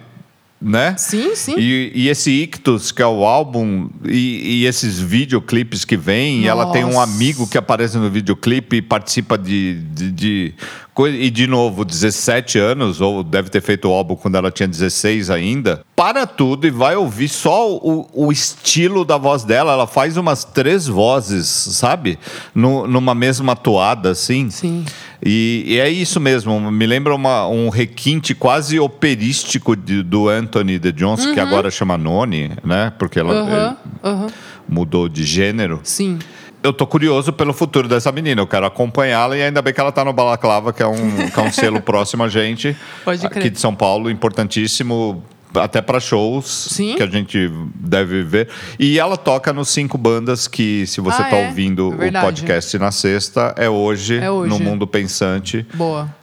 [0.60, 0.94] Né?
[0.96, 1.54] Sim, sim.
[1.58, 6.48] E, e esse Ictus, que é o álbum, e, e esses videoclipes que vem, e
[6.48, 7.02] ela tem um Nossa.
[7.02, 10.54] amigo que aparece no videoclipe e participa de, de, de
[10.94, 11.14] coisa.
[11.14, 15.28] E de novo, 17 anos, ou deve ter feito o álbum quando ela tinha 16
[15.28, 15.84] ainda.
[15.94, 19.72] Para tudo e vai ouvir só o, o estilo da voz dela.
[19.72, 22.18] Ela faz umas três vozes, sabe?
[22.54, 24.48] No- numa mesma toada, assim.
[24.48, 24.86] Sim.
[25.28, 30.78] E, e é isso mesmo, me lembra uma- um requinte quase operístico de- do Anthony
[30.78, 32.92] The Johnson, que agora chama Noni, né?
[32.98, 34.26] Porque ela Uhum.
[34.68, 35.80] Mudou de gênero.
[35.82, 36.18] Sim.
[36.62, 39.92] Eu tô curioso pelo futuro dessa menina, eu quero acompanhá-la e ainda bem que ela
[39.92, 42.76] tá no Balaclava, que é um, que é um selo próximo a gente.
[43.04, 43.50] Pode Aqui crer.
[43.50, 45.22] de São Paulo, importantíssimo.
[45.54, 46.96] Até para shows Sim.
[46.96, 48.48] que a gente deve ver.
[48.78, 51.46] E ela toca nos cinco bandas que, se você Ah, está é?
[51.48, 52.24] ouvindo o Verdade.
[52.26, 54.50] podcast na sexta, é hoje, É hoje.
[54.50, 56.14] no Mundo Pensante Boa.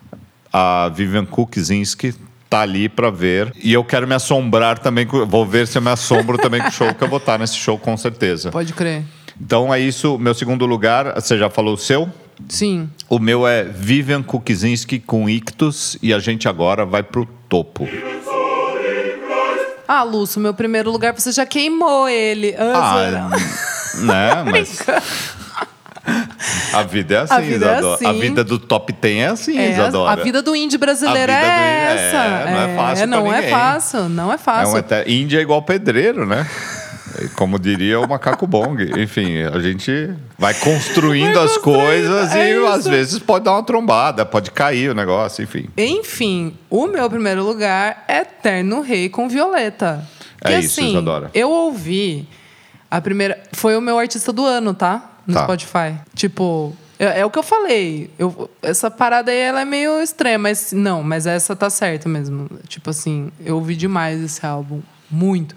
[0.52, 2.14] a Vivian Kuczynski
[2.50, 3.52] tá ali para ver.
[3.64, 6.72] E eu quero me assombrar também, vou ver se eu me assombro também com o
[6.72, 8.52] show, que eu vou estar nesse show com certeza.
[8.52, 9.04] Pode crer.
[9.42, 12.08] Então é isso, meu segundo lugar, você já falou o seu?
[12.48, 12.88] Sim.
[13.10, 17.88] O meu é Vivian Kuczynski com Ictus e a gente agora vai pro topo.
[19.88, 22.56] Ah, Lúcio, meu primeiro lugar, você já queimou ele.
[22.58, 23.30] Ah, Ah,
[24.02, 24.80] né, mas
[26.74, 28.08] A vida é assim, A vida é Isadora.
[28.08, 28.20] A assim.
[28.20, 30.12] vida do top 10 é assim, É, Isadora.
[30.12, 31.40] a vida do indie brasileiro A é
[31.94, 32.18] do- essa.
[32.18, 34.74] é, não é fácil pra não é fácil, não é É fácil.
[34.74, 35.10] um eter...
[35.10, 36.46] Índia é igual pedreiro, né?
[37.36, 38.84] Como diria o macaco bong.
[39.02, 42.90] Enfim, a gente vai construindo as coisas é e às isso.
[42.90, 45.68] vezes pode dar uma trombada, pode cair o negócio, enfim.
[45.78, 50.08] Enfim, o meu primeiro lugar é Terno Rei com Violeta.
[50.44, 51.30] É isso, assim, Isadora.
[51.34, 52.28] Eu ouvi
[52.92, 53.42] a primeira.
[53.54, 55.12] Foi o meu artista do ano, tá?
[55.26, 55.44] No Tá.
[55.44, 55.96] Spotify.
[56.16, 56.76] Tipo.
[57.00, 58.12] É, é o que eu falei.
[58.20, 62.48] Eu, essa parada aí ela é meio extrema, mas não, mas essa tá certa mesmo.
[62.68, 64.82] Tipo assim, eu ouvi demais esse álbum.
[65.12, 65.54] Muito.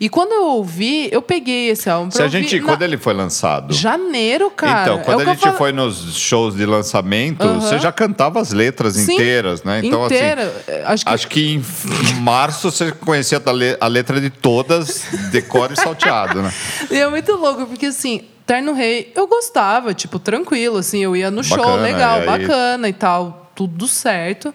[0.00, 3.12] E quando eu ouvi, eu peguei esse álbum Se a gente, na- quando ele foi
[3.12, 3.74] lançado.
[3.74, 4.82] Janeiro, cara.
[4.82, 8.52] Então, É quando o a gente foi nos shows de lançamento, você já cantava as
[8.52, 9.80] letras Sim, inteiras, né?
[9.84, 10.42] Então, inteira.
[10.68, 14.30] É, Acho que assim, acho que em março você conhecia a le- a letra de
[14.30, 16.52] todas, decore e salteado, né?
[16.90, 21.30] E é muito louco, porque assim, Terno Rei, eu gostava, tipo, tranquilo, assim, eu ia
[21.32, 22.26] no show, Bacana, legal, e aí?
[22.26, 24.54] bacana e tal, tudo certo.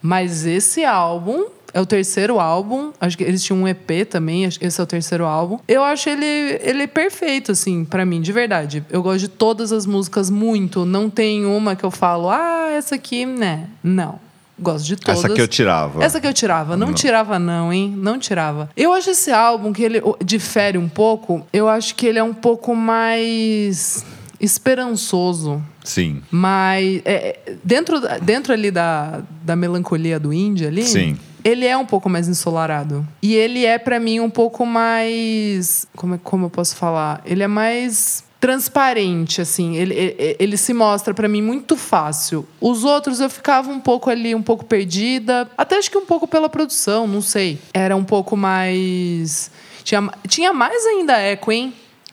[0.00, 4.80] Mas esse álbum é o terceiro álbum, acho que eles tinham um EP também, esse
[4.80, 5.58] é o terceiro álbum.
[5.66, 6.24] Eu acho ele,
[6.62, 8.84] ele perfeito, assim, pra mim, de verdade.
[8.88, 12.94] Eu gosto de todas as músicas muito, não tem uma que eu falo, ah, essa
[12.94, 13.68] aqui, né?
[13.82, 14.20] Não.
[14.56, 15.24] Gosto de todas.
[15.24, 16.04] Essa que eu tirava.
[16.04, 16.76] Essa que eu tirava.
[16.76, 17.92] Não, tirava, não, hein?
[17.96, 18.70] Não tirava.
[18.76, 21.44] Eu acho esse álbum que ele difere um pouco.
[21.52, 24.06] Eu acho que ele é um pouco mais
[24.40, 25.60] esperançoso.
[25.82, 26.22] Sim.
[26.30, 31.18] Mas é, é, dentro, dentro ali da, da melancolia do indie ali, Sim.
[31.44, 33.06] Ele é um pouco mais ensolarado.
[33.22, 35.86] E ele é, pra mim, um pouco mais.
[35.94, 37.20] Como, é- como eu posso falar?
[37.26, 39.76] Ele é mais transparente, assim.
[39.76, 42.46] Ele, ele, ele se mostra pra mim muito fácil.
[42.60, 45.48] Os outros eu ficava um pouco ali, um pouco perdida.
[45.56, 47.58] Até acho que um pouco pela produção, não sei.
[47.72, 49.50] Era um pouco mais.
[49.82, 51.72] Tinha, tinha mais ainda eco, hein?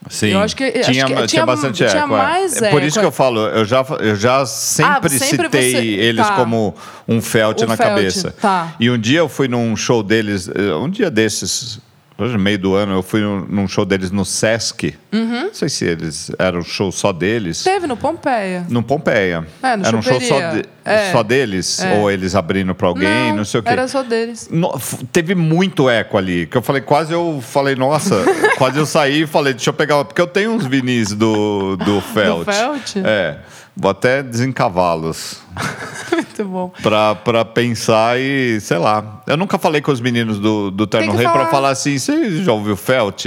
[0.09, 0.29] Sim.
[0.29, 1.97] Eu acho que- acho tinha, que tinha, tinha- bastante tinha eco.
[1.97, 2.05] é.
[2.17, 2.69] mais é.
[2.71, 3.01] Por eco, isso é.
[3.01, 6.35] que eu falo, eu já, eu já sempre, Ah, sempre citei você- eles tá.
[6.35, 6.75] como
[7.07, 8.31] um felt Um na felt, cabeça.
[8.41, 8.73] tá.
[8.79, 11.79] E um dia eu fui num show deles, eh, um dia desses,
[12.17, 14.93] no meio do ano, eu fui num show deles no Sesc.
[15.11, 15.45] Uhum.
[15.45, 17.63] Não sei se eles era um show só deles.
[17.63, 18.63] Teve no Pompeia.
[18.69, 19.45] No Pompeia.
[19.63, 21.11] É, no era um show só, de- É.
[21.11, 21.79] só deles?
[21.79, 21.93] É.
[21.97, 23.69] Ou eles abrindo pra alguém, não, sei o quê.
[23.69, 24.47] Era só deles.
[24.51, 24.79] No-
[25.11, 28.23] teve muito eco ali, que eu falei, quase eu falei, nossa,
[28.57, 32.01] quase eu saí e falei, deixa eu pegar, porque eu tenho uns vinis do, do
[32.13, 32.45] Felt.
[32.45, 32.97] Felt?
[33.03, 33.37] É,
[33.75, 35.39] vou até desencavá-los
[36.11, 36.71] Muito bom.
[36.81, 39.21] pra, pra pensar e, sei lá.
[39.27, 41.69] Eu nunca falei com os meninos do, do Terno Rei pra falar.
[41.69, 43.25] assim, você já ouviu Felt?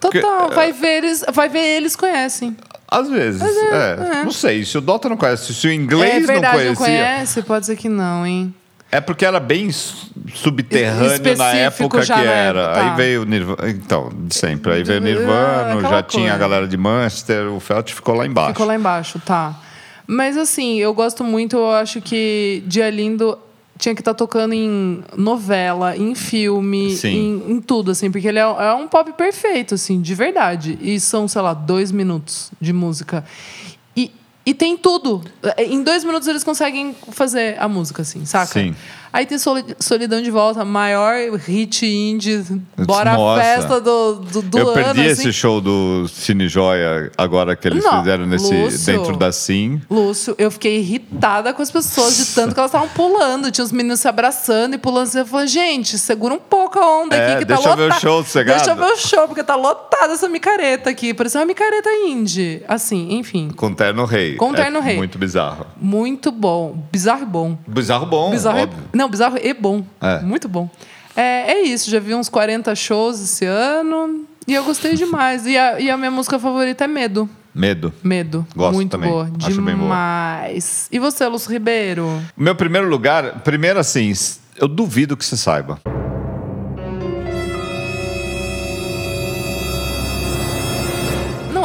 [0.00, 0.50] Porque, Total.
[0.52, 2.56] Vai ver eles, vai ver eles conhecem.
[2.90, 6.56] às vezes, é, não sei, se o Dota não conhece, se o é inglês verdade,
[6.58, 6.84] não não conhecia...
[6.84, 7.42] conhece?
[7.42, 8.54] Pode ser que não, hein?
[8.92, 12.68] É porque era bem su- subterrâneo na época que era.
[12.72, 12.80] tá.
[12.92, 13.68] Aí veio o Nirvana.
[13.68, 14.72] Então, de sempre.
[14.74, 16.38] Aí veio o Ah, Nirvana, já tinha a coisa.
[16.38, 18.52] galera de Manchester, o Felt ficou lá embaixo.
[18.52, 19.54] Ficou lá embaixo, tá.
[20.06, 23.38] Mas assim, eu gosto muito, eu acho que Dia Lindo
[23.78, 28.42] tinha que estar tocando em novela, em filme, em, em tudo, assim, porque ele é,
[28.42, 30.78] é um pop perfeito, assim, de verdade.
[30.80, 33.24] E são, sei lá, dois minutos de música.
[33.94, 34.10] E,
[34.44, 35.22] e tem tudo.
[35.58, 38.60] Em dois minutos eles conseguem fazer a música, assim, saca?
[38.60, 38.74] Sim.
[39.16, 42.44] Aí tem Soli- Solidão de Volta, maior hit indie,
[42.76, 43.40] bora Nossa.
[43.40, 44.74] a festa do, do, do Eu ano.
[44.74, 45.22] perdi assim.
[45.22, 48.84] esse show do Cine Joia agora que eles Não, fizeram nesse, Lúcio.
[48.86, 49.80] dentro da Sim.
[49.90, 53.50] Lúcio, eu fiquei irritada com as pessoas de tanto que elas estavam pulando.
[53.50, 55.06] Tinha os meninos se abraçando e pulando.
[55.06, 57.88] Você falou, gente, segura um pouco a onda É, aqui que tá deixa eu lotada.
[57.88, 58.56] ver o show sossegado.
[58.58, 61.14] Deixa eu ver o show, porque tá lotada essa micareta aqui.
[61.14, 62.62] Parecia uma micareta indie.
[62.68, 63.50] Assim, enfim.
[63.56, 64.34] Com Terno Rei.
[64.36, 64.96] Com Terno é Rei.
[64.98, 65.66] Muito bizarro.
[65.80, 66.76] Muito bom.
[66.92, 67.56] Bizarro bom.
[67.66, 68.84] Bizarro bom, Bizarro óbvio.
[68.92, 69.84] Não, bizarro e bom.
[70.00, 70.20] É.
[70.20, 70.68] Muito bom.
[71.16, 74.24] É, é isso, já vi uns 40 shows esse ano.
[74.46, 75.46] E eu gostei demais.
[75.46, 77.28] E a, e a minha música favorita é Medo.
[77.54, 77.92] Medo.
[78.04, 78.46] Medo.
[78.54, 79.10] Gosto Muito também.
[79.10, 79.30] boa.
[79.42, 79.88] Acho bem boa.
[79.88, 80.88] Demais.
[80.92, 82.22] E você, Lúcio Ribeiro?
[82.36, 84.12] Meu primeiro lugar, primeiro assim,
[84.56, 85.80] eu duvido que você saiba.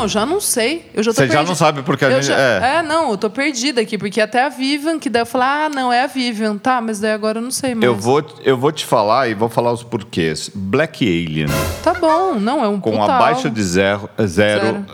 [0.01, 0.89] Não, eu já não sei.
[0.95, 2.25] Eu já tô Você já não sabe porque a Eu gente.
[2.27, 2.75] já- É.
[2.77, 5.69] é, não, eu tô perdida aqui, porque até a Vivian, que daí eu falei, ah,
[5.69, 6.57] não, é a Vivian.
[6.57, 7.83] Tá, mas daí agora eu não sei mais.
[7.85, 10.49] Eu vou, eu vou te falar e vou falar os porquês.
[10.53, 11.47] Black Alien,
[11.83, 14.85] Tá bom, não, é um com abaixo de zero, zero, Zero.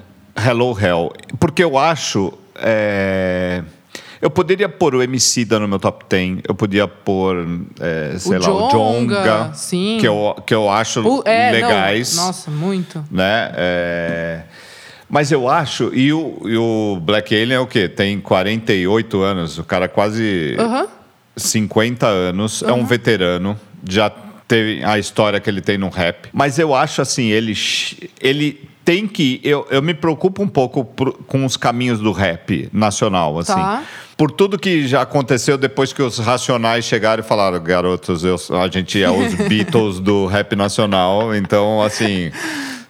[0.45, 1.13] Hello Hell.
[1.39, 2.33] Porque eu acho.
[2.59, 3.63] é,
[4.19, 7.47] Eu poderia pôr o MC da no meu top 10, eu podia pôr,
[7.79, 9.97] é, sei lá, o Djonga, Jonga, sim.
[10.01, 12.15] que eu, que eu acho O- é, não, legais.
[12.15, 13.05] nossa, muito.
[13.11, 13.51] né?
[13.55, 14.41] É,
[15.09, 17.87] Mas eu acho, e o, e o Black Alien é o quê?
[17.87, 20.87] Tem 48 anos, o cara quase Aham.
[21.35, 24.09] 50 anos, é um veterano, já
[24.47, 26.29] teve a história que ele tem no rap.
[26.33, 27.53] Mas eu acho assim, ele,
[28.19, 29.41] ele tem que.
[29.43, 33.53] Eu, eu me preocupo um pouco por, com os caminhos do rap nacional, assim.
[33.53, 33.83] Tá.
[34.15, 38.67] Por tudo que já aconteceu depois que os Racionais chegaram e falaram, garotos, eu, a
[38.67, 42.31] gente é os Beatles do rap nacional, então, assim.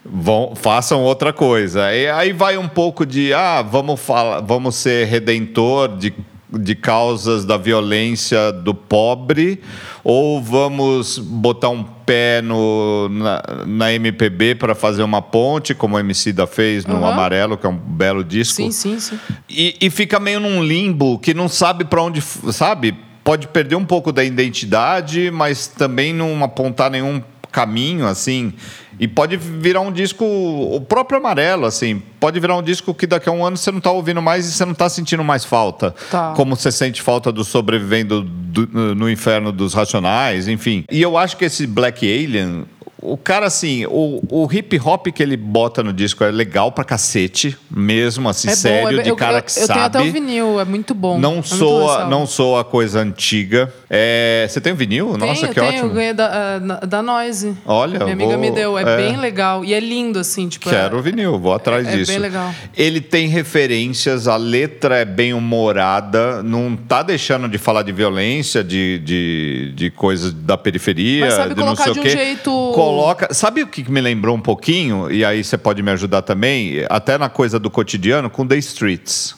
[0.09, 1.93] Vão, façam outra coisa.
[1.93, 6.13] E aí vai um pouco de, ah, vamos, falar, vamos ser redentor de
[6.49, 9.61] de causas da violência do pobre
[10.03, 15.99] ou vamos botar um pé no, na, na MPB para fazer uma ponte, como o
[15.99, 17.05] MC da fez no Uhum.
[17.05, 18.55] Amarelo, que é um belo disco.
[18.55, 19.19] Sim, sim, sim.
[19.49, 22.95] E, e fica meio num limbo que não sabe para onde, sabe?
[23.23, 28.53] Pode perder um pouco da identidade, mas também não apontar nenhum caminho assim.
[28.99, 33.29] E pode virar um disco, o próprio amarelo, assim, pode virar um disco que daqui
[33.29, 35.93] a um ano você não está ouvindo mais e você não está sentindo mais falta.
[36.09, 36.33] Tá.
[36.35, 40.83] Como você sente falta do sobrevivendo do- no inferno dos racionais, enfim.
[40.91, 42.65] E eu acho que esse Black Alien,
[42.99, 46.83] o cara, assim, o, o hip hop que ele bota no disco é legal pra
[46.83, 49.73] cacete, mesmo, assim, É sério, bom, é, de eu, cara eu, que eu sabe.
[49.73, 51.17] tenho até o vinil, é muito bom.
[51.19, 53.71] Não é soa, não soa coisa antiga.
[53.89, 55.13] É, você tem um vinil?
[55.13, 55.83] Tenho, Nossa, que tenho, ótimo.
[55.85, 57.55] Eu ganhei da, ah, da Noise.
[57.65, 58.77] Olha, Minha amiga vou- me deu.
[58.77, 58.97] É, é.
[58.97, 59.63] bem legal.
[59.63, 60.69] E é lindo, assim, tipo.
[60.69, 62.11] Quero é- o vinil, vou atrás é disso.
[62.11, 62.53] bem legal.
[62.75, 68.63] Ele tem referências, a letra é bem humorada, não tá deixando de falar de violência,
[68.63, 72.05] de, de, de coisas da periferia, Mas sabe de não colocar sei de o um
[72.05, 72.09] quê.
[72.09, 73.33] jeito- Coloca.
[73.33, 75.11] Sabe o que me lembrou um pouquinho?
[75.11, 79.35] E aí você pode me ajudar também, até na coisa do cotidiano, com The Streets.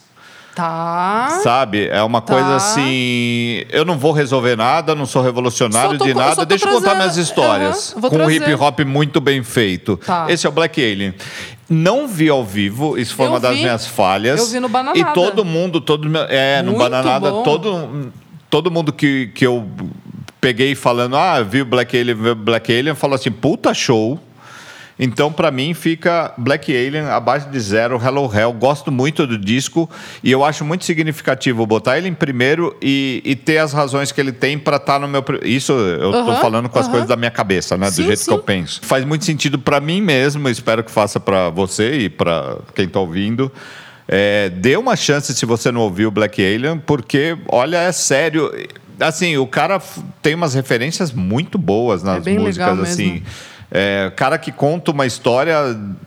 [0.56, 1.40] Tá.
[1.42, 1.88] Sabe?
[1.88, 2.34] É uma Tá.
[2.34, 3.64] coisa assim.
[3.70, 6.46] Eu não vou resolver nada, não sou revolucionário tô- de nada.
[6.46, 7.96] Deixa eu contar minhas histórias.
[7.98, 9.96] Vou com um hip hop muito bem feito.
[9.98, 10.26] Tá.
[10.28, 11.14] Esse é o Black Alien.
[11.70, 13.62] Não vi ao vivo, isso foi Eu uma das vi.
[13.62, 14.40] minhas falhas.
[14.40, 15.00] Eu vi no Bananada.
[15.00, 17.44] E todo mundo, todo é, no Muito Bananada, bom.
[17.44, 18.12] todo
[18.50, 19.66] todo mundo que, que eu
[20.40, 24.20] peguei falando, ah, vi o Black Alien, vi o Black Alien, falou assim, puta show.
[25.02, 28.52] Então, pra mim, fica Black Alien abaixo de zero, Hello Hell.
[28.52, 29.90] Gosto muito do disco
[30.22, 34.20] e eu acho muito significativo botar ele em primeiro e, e ter as razões que
[34.20, 35.24] ele tem pra estar no meu.
[35.42, 37.90] Isso eu tô falando com as coisas da minha cabeça, né?
[37.90, 38.26] Sim, do jeito sim.
[38.26, 38.82] que eu penso.
[38.84, 43.00] Faz muito sentido pra mim mesmo, espero que faça pra você e pra quem tá
[43.00, 43.50] ouvindo.
[44.06, 48.52] É, dê uma chance se você não ouviu Black Alien, porque, olha, é sério.
[49.00, 49.82] Assim, o cara
[50.22, 53.24] tem umas referências muito boas nas É músicas, assim.
[53.72, 55.56] É, cara que conta uma história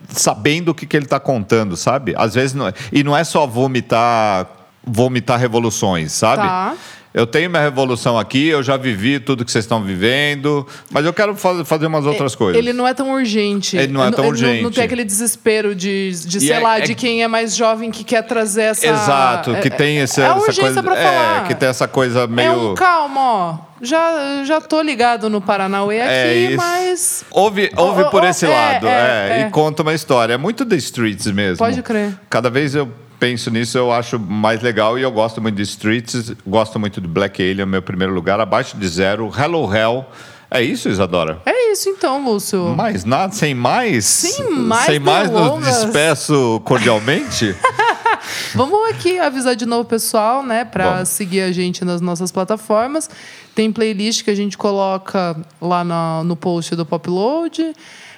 [0.08, 2.12] sabendo o que, que ele está contando, sabe?
[2.16, 4.48] Às vezes não, e não é só vomitar,
[4.84, 6.42] vomitar revoluções, sabe?
[6.42, 6.74] Tá.
[7.14, 11.12] Eu tenho minha revolução aqui, eu já vivi tudo que vocês estão vivendo, mas eu
[11.12, 12.56] quero fa- fazer umas outras coisas.
[12.58, 13.76] Ele não é tão urgente.
[13.76, 14.62] Ele não é tão Não, urgente.
[14.62, 17.90] não tem aquele desespero de, de sei é- lá, é- de quem é mais jovem
[17.90, 18.86] que quer trazer essa.
[18.86, 20.82] Exato, que é- tem esse, é essa coisa.
[20.82, 21.48] pra é, falar.
[21.48, 22.48] que tem essa coisa meio.
[22.48, 23.58] É um calma, ó.
[23.84, 27.24] Já, já tô ligado no Paranauê aqui, É mas.
[27.30, 29.46] Ouve, ouve por esse é, lado, é, é, é.
[29.46, 30.34] e conta uma história.
[30.34, 31.58] É muito The Streets mesmo.
[31.58, 32.14] Pode crer.
[32.30, 32.88] Cada vez eu
[33.22, 37.06] penso nisso, eu acho mais legal e eu gosto muito de Streets, gosto muito do
[37.06, 39.30] Black Alien, meu primeiro lugar, abaixo de zero.
[39.38, 40.04] Hello Hell.
[40.50, 41.40] É isso, Isadora?
[41.46, 42.74] É isso então, Lúcio.
[42.76, 44.04] Mais nada, sem mais?
[44.06, 47.54] Sem mais Sem mais, nos despeço cordialmente?
[48.56, 53.08] Vamos aqui avisar de novo o pessoal, né, para seguir a gente nas nossas plataformas.
[53.54, 57.72] Tem playlist que a gente coloca lá na- no post do Popload.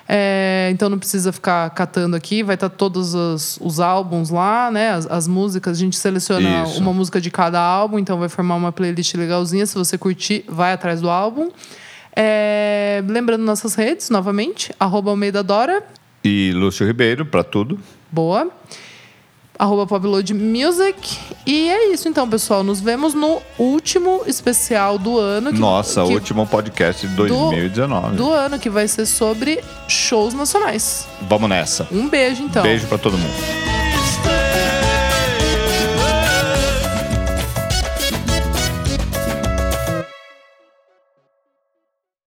[0.07, 4.91] É, então não precisa ficar catando aqui, vai estar todos os, os álbuns lá, né?
[4.91, 6.81] As, as músicas, a gente seleciona Isso.
[6.81, 9.65] uma música de cada álbum, então vai formar uma playlist legalzinha.
[9.65, 11.51] Se você curtir, vai atrás do álbum.
[12.15, 15.83] É, lembrando nossas redes, novamente, arroba Almeida Dora.
[16.23, 17.79] e Lúcio Ribeiro, para tudo.
[18.11, 18.51] Boa.
[19.59, 21.19] Arroba Popload Music.
[21.47, 22.65] E é isso então, pessoal.
[22.65, 25.53] Nos vemos no último especial do ano.
[25.53, 28.17] que- Nossa, que- último podcast de 2019.
[28.17, 31.07] Do ano, que vai ser sobre shows nacionais.
[31.23, 31.87] Vamos nessa.
[31.93, 32.63] Um beijo, então.
[32.63, 33.84] Beijo para todo mundo.